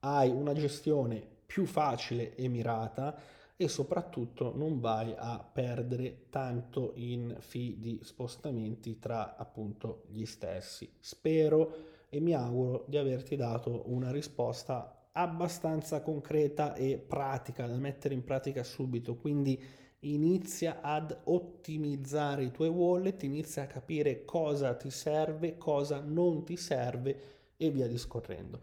hai 0.00 0.30
una 0.30 0.52
gestione 0.52 1.26
più 1.46 1.64
facile 1.64 2.34
e 2.34 2.48
mirata 2.48 3.18
e 3.56 3.68
soprattutto 3.68 4.52
non 4.54 4.80
vai 4.80 5.14
a 5.16 5.38
perdere 5.38 6.26
tanto 6.28 6.92
in 6.96 7.36
fee 7.40 7.78
di 7.78 8.00
spostamenti 8.02 8.98
tra 8.98 9.36
appunto 9.36 10.04
gli 10.08 10.26
stessi. 10.26 10.90
Spero 10.98 11.94
e 12.08 12.20
mi 12.20 12.34
auguro 12.34 12.84
di 12.86 12.98
averti 12.98 13.34
dato 13.34 13.84
una 13.86 14.10
risposta 14.10 15.08
abbastanza 15.12 16.02
concreta 16.02 16.74
e 16.74 16.98
pratica 16.98 17.66
da 17.66 17.76
mettere 17.76 18.12
in 18.12 18.22
pratica 18.22 18.62
subito, 18.62 19.16
quindi 19.16 19.58
inizia 20.00 20.80
ad 20.82 21.16
ottimizzare 21.24 22.44
i 22.44 22.50
tuoi 22.50 22.68
wallet, 22.68 23.22
inizia 23.22 23.62
a 23.62 23.66
capire 23.66 24.26
cosa 24.26 24.74
ti 24.74 24.90
serve, 24.90 25.56
cosa 25.56 26.00
non 26.00 26.44
ti 26.44 26.56
serve 26.56 27.20
e 27.56 27.70
via 27.70 27.88
discorrendo. 27.88 28.60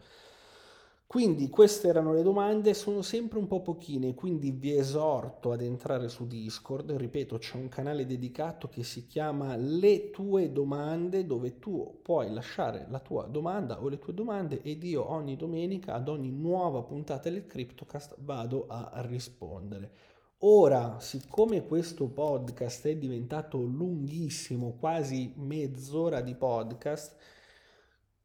Quindi 1.13 1.47
queste 1.47 1.89
erano 1.89 2.12
le 2.12 2.23
domande, 2.23 2.73
sono 2.73 3.04
sempre 3.04 3.38
un 3.38 3.45
po' 3.45 3.62
pochine, 3.62 4.15
quindi 4.15 4.49
vi 4.49 4.76
esorto 4.76 5.52
ad 5.52 5.62
entrare 5.62 6.10
su 6.10 6.26
Discord, 6.26 6.89
ripeto 6.89 7.38
c'è 7.38 7.56
un 7.56 7.69
canale 7.69 8.08
dedicato 8.08 8.67
che 8.67 8.84
si 8.84 9.06
chiama 9.06 9.56
Le 9.56 10.10
tue 10.10 10.52
domande 10.52 11.28
dove 11.28 11.60
tu 11.60 11.99
puoi 12.02 12.34
lasciare 12.34 12.88
la 12.89 12.97
tua 12.97 13.26
domanda 13.26 13.84
o 13.84 13.89
le 13.89 13.99
tue 13.99 14.15
domande 14.15 14.63
ed 14.63 14.84
io 14.84 15.08
ogni 15.08 15.36
domenica 15.36 15.93
ad 15.93 16.10
ogni 16.10 16.32
nuova 16.32 16.82
puntata 16.82 17.30
del 17.30 17.45
CryptoCast 17.45 18.15
vado 18.21 18.65
a 18.67 18.91
rispondere. 19.06 19.91
Ora, 20.39 20.99
siccome 20.99 21.67
questo 21.67 22.08
podcast 22.08 22.88
è 22.88 22.95
diventato 22.95 23.62
lunghissimo, 23.62 24.78
quasi 24.80 25.32
mezz'ora 25.36 26.21
di 26.21 26.34
podcast, 26.34 27.15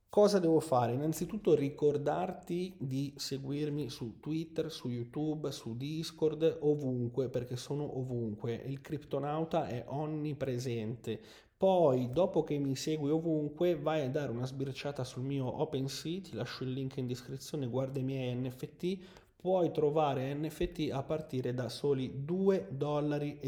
cosa 0.08 0.38
devo 0.38 0.60
fare? 0.60 0.92
Innanzitutto 0.92 1.54
ricordarti 1.54 2.74
di 2.78 3.12
seguirmi 3.16 3.88
su 3.88 4.18
Twitter, 4.20 4.70
su 4.70 4.88
YouTube, 4.88 5.52
su 5.52 5.76
Discord, 5.76 6.58
ovunque, 6.60 7.28
perché 7.28 7.56
sono 7.56 7.98
ovunque. 7.98 8.54
Il 8.54 8.80
criptonauta 8.80 9.66
è 9.68 9.84
onnipresente. 9.86 11.20
Poi, 11.56 12.10
dopo 12.12 12.44
che 12.44 12.56
mi 12.58 12.76
segui 12.76 13.10
ovunque, 13.10 13.76
vai 13.76 14.02
a 14.02 14.10
dare 14.10 14.30
una 14.30 14.46
sbirciata 14.46 15.02
sul 15.02 15.24
mio 15.24 15.60
OpenSea, 15.60 16.20
ti 16.20 16.34
lascio 16.34 16.62
il 16.62 16.72
link 16.72 16.96
in 16.98 17.06
descrizione, 17.06 17.66
guarda 17.66 17.98
i 17.98 18.04
miei 18.04 18.34
NFT, 18.34 18.98
puoi 19.34 19.72
trovare 19.72 20.34
NFT 20.34 20.90
a 20.92 21.02
partire 21.02 21.54
da 21.54 21.68
soli 21.68 22.24
2,50 22.24 22.66
dollari. 22.70 23.40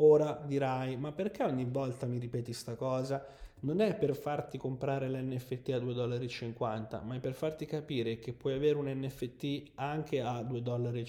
Ora 0.00 0.42
dirai, 0.46 0.98
ma 0.98 1.12
perché 1.12 1.42
ogni 1.42 1.64
volta 1.64 2.04
mi 2.04 2.18
ripeti 2.18 2.52
sta 2.52 2.74
cosa? 2.74 3.24
Non 3.58 3.80
è 3.80 3.94
per 3.96 4.14
farti 4.14 4.58
comprare 4.58 5.08
l'NFT 5.08 5.70
a 5.70 5.78
2,50 5.78 5.92
dollari, 5.92 7.06
ma 7.06 7.16
è 7.16 7.20
per 7.20 7.32
farti 7.32 7.64
capire 7.64 8.18
che 8.18 8.32
puoi 8.32 8.52
avere 8.52 8.76
un 8.76 8.86
NFT 8.86 9.72
anche 9.76 10.20
a 10.20 10.40
2,50 10.42 10.60
dollari 10.60 11.04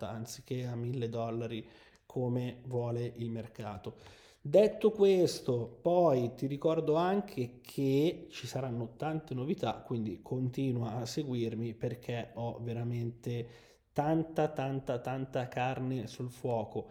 anziché 0.00 0.66
a 0.66 0.74
1000 0.74 1.08
dollari 1.08 1.66
come 2.04 2.58
vuole 2.64 3.12
il 3.16 3.30
mercato. 3.30 3.96
Detto 4.40 4.90
questo, 4.90 5.78
poi 5.82 6.34
ti 6.34 6.46
ricordo 6.46 6.94
anche 6.94 7.60
che 7.60 8.26
ci 8.30 8.46
saranno 8.46 8.94
tante 8.96 9.34
novità, 9.34 9.74
quindi 9.84 10.20
continua 10.22 10.96
a 10.96 11.06
seguirmi 11.06 11.74
perché 11.74 12.30
ho 12.34 12.58
veramente 12.62 13.48
tanta, 13.92 14.48
tanta, 14.48 14.98
tanta 15.00 15.48
carne 15.48 16.06
sul 16.06 16.30
fuoco. 16.30 16.90